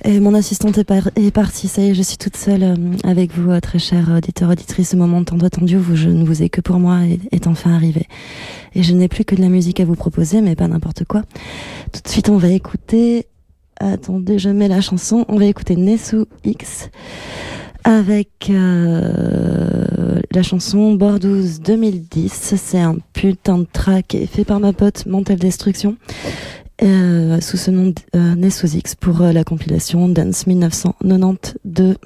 Et 0.03 0.18
mon 0.18 0.33
assistante 0.33 0.79
est, 0.79 0.85
par- 0.85 1.11
est 1.14 1.31
partie, 1.31 1.68
ça 1.68 1.83
y 1.83 1.91
est, 1.91 1.95
je 1.95 2.01
suis 2.01 2.16
toute 2.16 2.39
seule 2.39 2.62
euh, 2.62 2.76
avec 3.05 3.37
vous, 3.37 3.51
euh, 3.51 3.61
très 3.61 3.79
chers 3.79 4.09
auditeurs, 4.16 4.49
auditrices. 4.49 4.89
Ce 4.89 4.97
moment 4.97 5.22
tant 5.22 5.37
attendu 5.41 5.76
où 5.76 5.95
je 5.95 6.09
ne 6.09 6.24
vous 6.24 6.43
ai 6.43 6.49
que 6.49 6.62
pour 6.62 6.79
moi 6.79 7.01
est, 7.05 7.20
est 7.31 7.47
enfin 7.47 7.74
arrivé. 7.74 8.07
Et 8.74 8.83
je 8.83 8.95
n'ai 8.95 9.09
plus 9.09 9.26
que 9.26 9.35
de 9.35 9.43
la 9.43 9.51
musique 9.51 9.79
à 9.81 9.85
vous 9.85 9.95
proposer, 9.95 10.41
mais 10.41 10.57
pas 10.57 10.68
n'importe 10.68 11.05
quoi. 11.05 11.20
Tout 11.93 12.01
de 12.03 12.09
suite, 12.09 12.31
on 12.31 12.39
va 12.39 12.49
écouter... 12.49 13.26
Attendez, 13.81 14.41
je 14.41 14.49
mets 14.49 14.68
la 14.68 14.81
chanson. 14.81 15.24
On 15.29 15.37
va 15.39 15.45
écouter 15.45 15.76
Nesu 15.76 16.24
X 16.45 16.89
avec 17.89 18.51
euh, 18.51 20.20
la 20.32 20.43
chanson 20.43 20.93
Bordeaux 20.93 21.41
2010. 21.64 22.55
C'est 22.57 22.78
un 22.78 22.99
putain 23.14 23.59
de 23.61 23.66
track 23.72 24.14
fait 24.30 24.45
par 24.45 24.61
ma 24.61 24.74
pote 24.74 25.07
Mental 25.07 25.39
Destruction 25.39 25.97
euh, 26.82 27.41
sous 27.41 27.57
ce 27.57 27.70
nom 27.70 27.95
euh, 28.14 28.34
Nessus 28.34 28.95
pour 29.01 29.22
euh, 29.22 29.32
la 29.32 29.43
compilation 29.43 30.07
Dance 30.07 30.47
1992. 30.47 31.97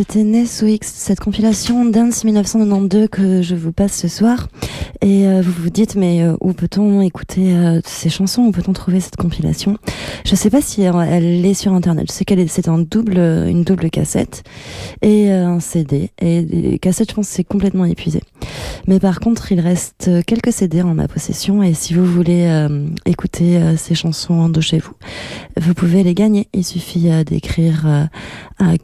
C'était 0.00 0.24
Neswix, 0.24 0.90
cette 0.94 1.20
compilation 1.20 1.84
Dance 1.84 2.24
1992 2.24 3.08
que 3.10 3.42
je 3.42 3.54
vous 3.54 3.70
passe 3.70 3.92
ce 3.92 4.08
soir. 4.08 4.48
Et 5.02 5.26
euh, 5.26 5.42
vous 5.42 5.52
vous 5.52 5.68
dites, 5.68 5.94
mais 5.94 6.22
euh, 6.22 6.36
où 6.40 6.54
peut-on 6.54 7.02
écouter 7.02 7.54
euh, 7.54 7.82
ces 7.84 8.08
chansons? 8.08 8.44
Où 8.44 8.50
peut-on 8.50 8.72
trouver 8.72 9.00
cette 9.00 9.16
compilation? 9.16 9.76
Je 10.24 10.34
sais 10.34 10.48
pas 10.48 10.62
si 10.62 10.80
elle, 10.80 11.44
est 11.44 11.52
sur 11.52 11.74
Internet. 11.74 12.06
Je 12.08 12.12
sais 12.14 12.24
qu'elle 12.24 12.38
est, 12.38 12.46
c'est 12.46 12.68
un 12.68 12.78
double, 12.78 13.18
une 13.18 13.62
double 13.62 13.90
cassette 13.90 14.42
et 15.02 15.30
un 15.30 15.60
CD. 15.60 16.10
Et 16.18 16.40
les 16.40 16.78
cassettes, 16.78 17.10
je 17.10 17.14
pense, 17.16 17.28
c'est 17.28 17.44
complètement 17.44 17.84
épuisé. 17.84 18.22
Mais 18.86 19.00
par 19.00 19.20
contre, 19.20 19.52
il 19.52 19.60
reste 19.60 20.10
quelques 20.26 20.52
CD 20.52 20.80
en 20.80 20.94
ma 20.94 21.08
possession. 21.08 21.62
Et 21.62 21.74
si 21.74 21.92
vous 21.92 22.06
voulez 22.06 22.68
écouter 23.04 23.60
ces 23.76 23.94
chansons 23.94 24.48
de 24.48 24.60
chez 24.62 24.78
vous, 24.78 24.94
vous 25.60 25.74
pouvez 25.74 26.02
les 26.02 26.14
gagner. 26.14 26.48
Il 26.54 26.64
suffit 26.64 27.10
d'écrire 27.24 27.86
euh, 28.62 28.76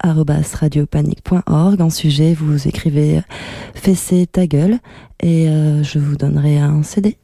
à 0.00 0.12
chroniquemutante.radiopanique.org. 0.24 1.80
En 1.80 1.90
sujet, 1.90 2.34
vous 2.34 2.68
écrivez 2.68 3.20
Fessez 3.74 4.26
ta 4.26 4.46
gueule 4.46 4.78
et 5.20 5.48
euh, 5.48 5.82
je 5.82 5.98
vous 5.98 6.16
donnerai 6.16 6.58
un 6.58 6.82
CD. 6.82 7.16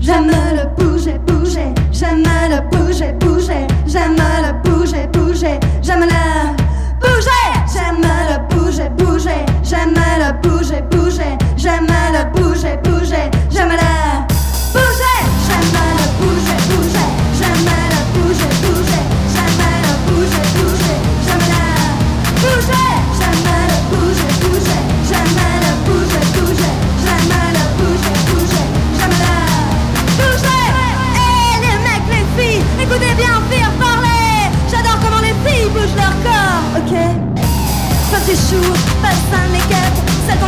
J'aime 0.00 0.28
le 0.28 0.74
bouger, 0.76 1.18
bouger, 1.26 1.74
j'aime 1.92 2.22
le 2.22 2.60
bouger, 2.70 3.12
bouger, 3.20 3.66
j'aime 3.86 4.16
le 4.16 4.62
bouger, 4.62 5.06
bouger, 5.12 5.60
j'aime 5.82 6.00
le 6.00 6.56
bouger, 6.98 7.30
j'aime 7.70 8.00
le 8.00 8.54
bouger, 8.54 8.88
bouger, 8.96 9.44
j'aime 9.62 9.94
le 9.94 10.32
bouger, 10.40 10.80
bouger, 10.90 11.36
j'aime 11.56 11.86
le 11.86 12.40
bouger, 12.40 12.78
bouger, 12.82 13.30
j'aime 13.50 13.68
le 13.68 14.37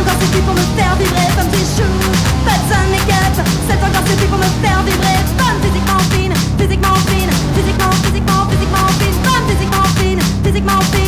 encore 0.01 0.19
suffit 0.21 0.41
pour 0.41 0.53
me 0.53 0.65
faire 0.77 0.95
vibrer. 0.95 1.29
Comme 1.37 1.49
tes 1.49 1.65
choux, 1.75 1.97
pas 2.45 2.57
de 2.57 2.65
fin 2.69 2.83
make-up, 2.89 3.35
c'est 3.67 3.77
encore 3.77 4.05
suffit 4.07 4.27
pour 4.27 4.39
me 4.39 4.49
faire 4.61 4.81
vibrer. 4.83 5.17
Femme 5.37 5.59
physiquement 5.61 6.01
fine, 6.11 6.33
physiquement 6.57 6.97
fine, 7.07 7.31
physiquement, 7.55 7.91
physiquement, 8.03 8.41
physiquement 8.49 8.87
fine. 8.99 9.17
Femme 9.23 9.45
physiquement 9.49 9.87
fine, 9.97 10.21
physiquement 10.43 10.81
fine, 10.91 11.00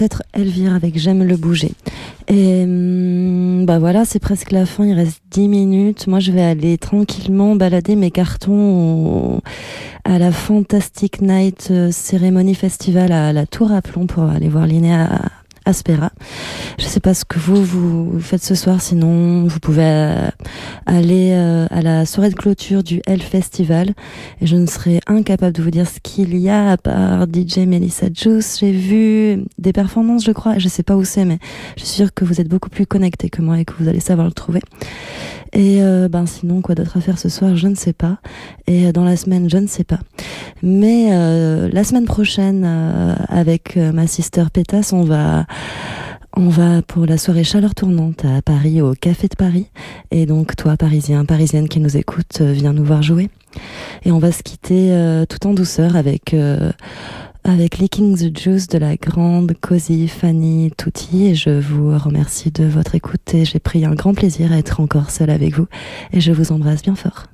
C'était 0.00 0.16
mon 0.16 0.22
ancêtre 0.22 0.22
Elvire 0.32 0.74
avec 0.74 0.98
J'aime 0.98 1.22
le 1.24 1.36
bouger. 1.36 1.72
Et 2.28 2.62
hum, 2.64 3.66
bah 3.66 3.78
voilà, 3.78 4.04
c'est 4.04 4.18
presque 4.18 4.50
la 4.50 4.64
fin, 4.64 4.86
il 4.86 4.94
reste 4.94 5.20
10 5.30 5.48
minutes. 5.48 6.06
Moi, 6.06 6.20
je 6.20 6.32
vais 6.32 6.42
aller 6.42 6.78
tranquillement 6.78 7.54
balader 7.54 7.96
mes 7.96 8.10
cartons 8.10 9.40
à 10.04 10.18
la 10.18 10.32
Fantastic 10.32 11.20
Night 11.20 11.68
euh, 11.70 11.90
Ceremony 11.90 12.54
Festival 12.54 13.12
à 13.12 13.32
la 13.32 13.46
Tour 13.46 13.72
à 13.72 13.82
Plomb 13.82 14.06
pour 14.06 14.24
aller 14.24 14.48
voir 14.48 14.66
Linéa 14.66 15.20
Aspera. 15.70 16.10
Je 16.80 16.84
sais 16.84 16.98
pas 16.98 17.14
ce 17.14 17.24
que 17.24 17.38
vous, 17.38 17.64
vous 17.64 18.20
faites 18.20 18.42
ce 18.42 18.56
soir, 18.56 18.80
sinon 18.80 19.46
vous 19.46 19.60
pouvez 19.60 19.84
euh, 19.84 20.28
aller 20.84 21.30
euh, 21.32 21.68
à 21.70 21.80
la 21.80 22.06
soirée 22.06 22.28
de 22.30 22.34
clôture 22.34 22.82
du 22.82 23.00
Hell 23.06 23.22
Festival 23.22 23.94
et 24.40 24.46
je 24.48 24.56
ne 24.56 24.66
serai 24.66 24.98
incapable 25.06 25.52
de 25.52 25.62
vous 25.62 25.70
dire 25.70 25.86
ce 25.86 26.00
qu'il 26.02 26.36
y 26.36 26.48
a 26.48 26.72
à 26.72 26.76
part 26.76 27.26
DJ 27.32 27.58
Melissa 27.58 28.06
Juice. 28.12 28.58
J'ai 28.58 28.72
vu 28.72 29.44
des 29.58 29.72
performances, 29.72 30.24
je 30.24 30.32
crois, 30.32 30.58
je 30.58 30.66
sais 30.66 30.82
pas 30.82 30.96
où 30.96 31.04
c'est, 31.04 31.24
mais 31.24 31.38
je 31.76 31.84
suis 31.84 31.94
sûre 31.98 32.12
que 32.12 32.24
vous 32.24 32.40
êtes 32.40 32.48
beaucoup 32.48 32.68
plus 32.68 32.86
connectés 32.86 33.30
que 33.30 33.40
moi 33.40 33.60
et 33.60 33.64
que 33.64 33.74
vous 33.78 33.88
allez 33.88 34.00
savoir 34.00 34.26
le 34.26 34.32
trouver. 34.32 34.60
Et 35.52 35.82
euh, 35.82 36.08
ben 36.08 36.26
sinon, 36.26 36.62
quoi 36.62 36.74
d'autre 36.74 36.96
à 36.96 37.00
faire 37.00 37.18
ce 37.18 37.28
soir, 37.28 37.56
je 37.56 37.68
ne 37.68 37.74
sais 37.74 37.92
pas. 37.92 38.18
Et 38.66 38.86
euh, 38.86 38.92
dans 38.92 39.04
la 39.04 39.16
semaine, 39.16 39.50
je 39.50 39.58
ne 39.58 39.66
sais 39.66 39.84
pas. 39.84 39.98
Mais 40.62 41.08
euh, 41.12 41.68
la 41.72 41.84
semaine 41.84 42.04
prochaine, 42.04 42.64
euh, 42.64 43.14
avec 43.28 43.76
euh, 43.76 43.92
ma 43.92 44.06
sister 44.06 44.44
Pétasse, 44.52 44.92
on 44.92 45.02
va 45.02 45.46
on 46.36 46.48
va 46.48 46.80
pour 46.82 47.06
la 47.06 47.18
soirée 47.18 47.44
chaleur 47.44 47.74
tournante 47.74 48.24
à 48.24 48.40
Paris, 48.40 48.80
au 48.80 48.94
Café 48.94 49.26
de 49.26 49.34
Paris. 49.34 49.66
Et 50.10 50.26
donc, 50.26 50.54
toi, 50.54 50.76
parisien, 50.76 51.24
parisienne 51.24 51.68
qui 51.68 51.80
nous 51.80 51.96
écoute, 51.96 52.38
euh, 52.40 52.52
viens 52.52 52.72
nous 52.72 52.84
voir 52.84 53.02
jouer. 53.02 53.30
Et 54.04 54.12
on 54.12 54.18
va 54.18 54.30
se 54.30 54.42
quitter 54.42 54.92
euh, 54.92 55.26
tout 55.26 55.44
en 55.46 55.54
douceur 55.54 55.96
avec, 55.96 56.32
euh, 56.32 56.70
avec 57.50 57.78
Licking 57.78 58.16
the 58.16 58.38
Juice 58.38 58.68
de 58.68 58.78
la 58.78 58.96
grande 58.96 59.54
Cozy 59.60 60.06
Fanny 60.06 60.70
Tutti. 60.76 61.26
Et 61.26 61.34
je 61.34 61.50
vous 61.50 61.96
remercie 61.98 62.50
de 62.52 62.64
votre 62.64 62.94
écoute 62.94 63.34
et 63.34 63.44
j'ai 63.44 63.58
pris 63.58 63.84
un 63.84 63.94
grand 63.94 64.14
plaisir 64.14 64.52
à 64.52 64.58
être 64.58 64.80
encore 64.80 65.10
seule 65.10 65.30
avec 65.30 65.54
vous. 65.54 65.66
Et 66.12 66.20
je 66.20 66.32
vous 66.32 66.52
embrasse 66.52 66.82
bien 66.82 66.94
fort. 66.94 67.26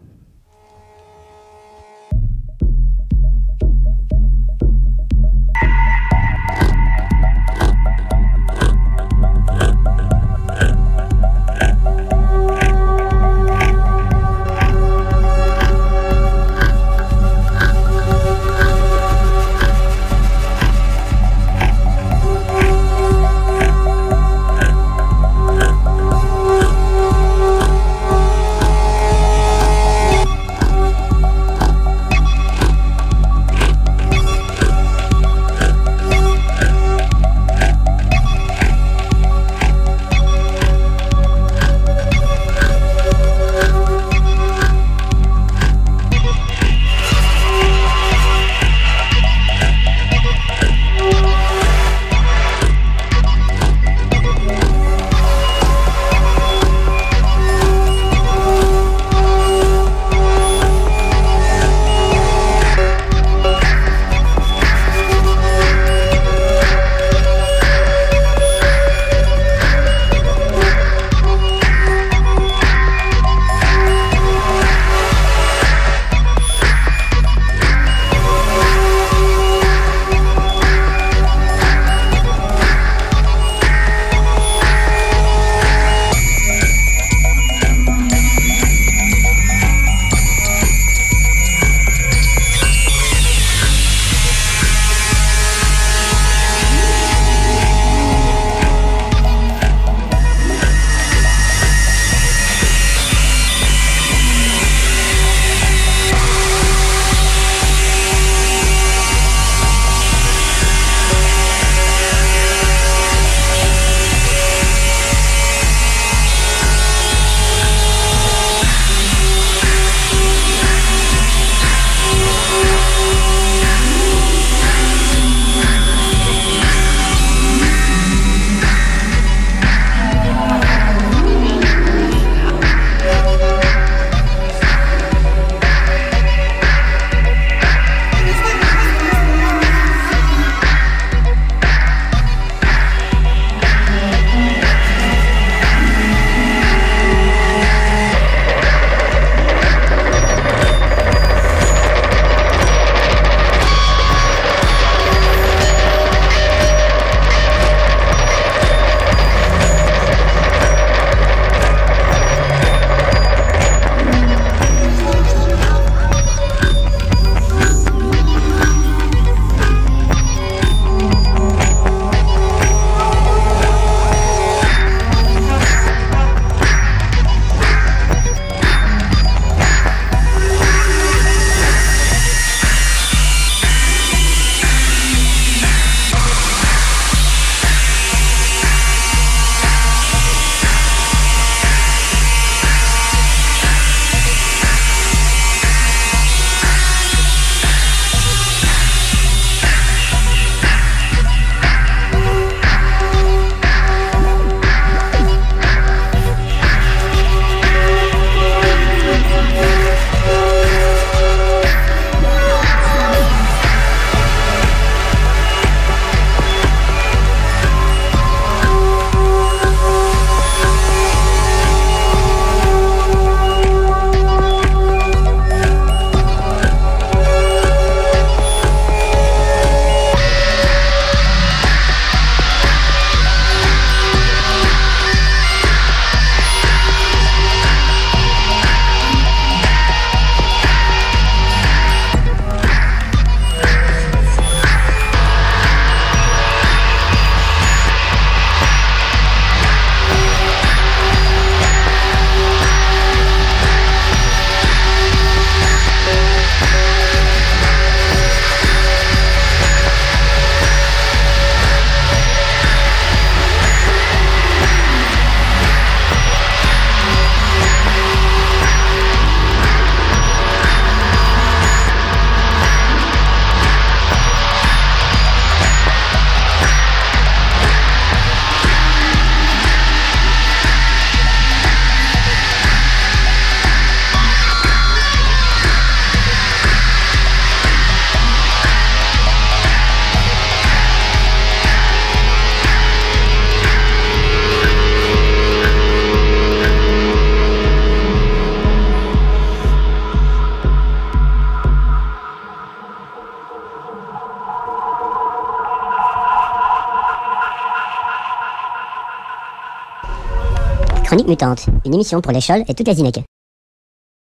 Mutante, 311.27 311.67
une 311.85 311.95
émission 311.95 312.21
pour 312.21 312.33
les 312.33 312.41
chols 312.41 312.65
et 312.69 312.75
toutes 312.75 312.87
les 312.87 312.95
zinecs. 312.95 313.26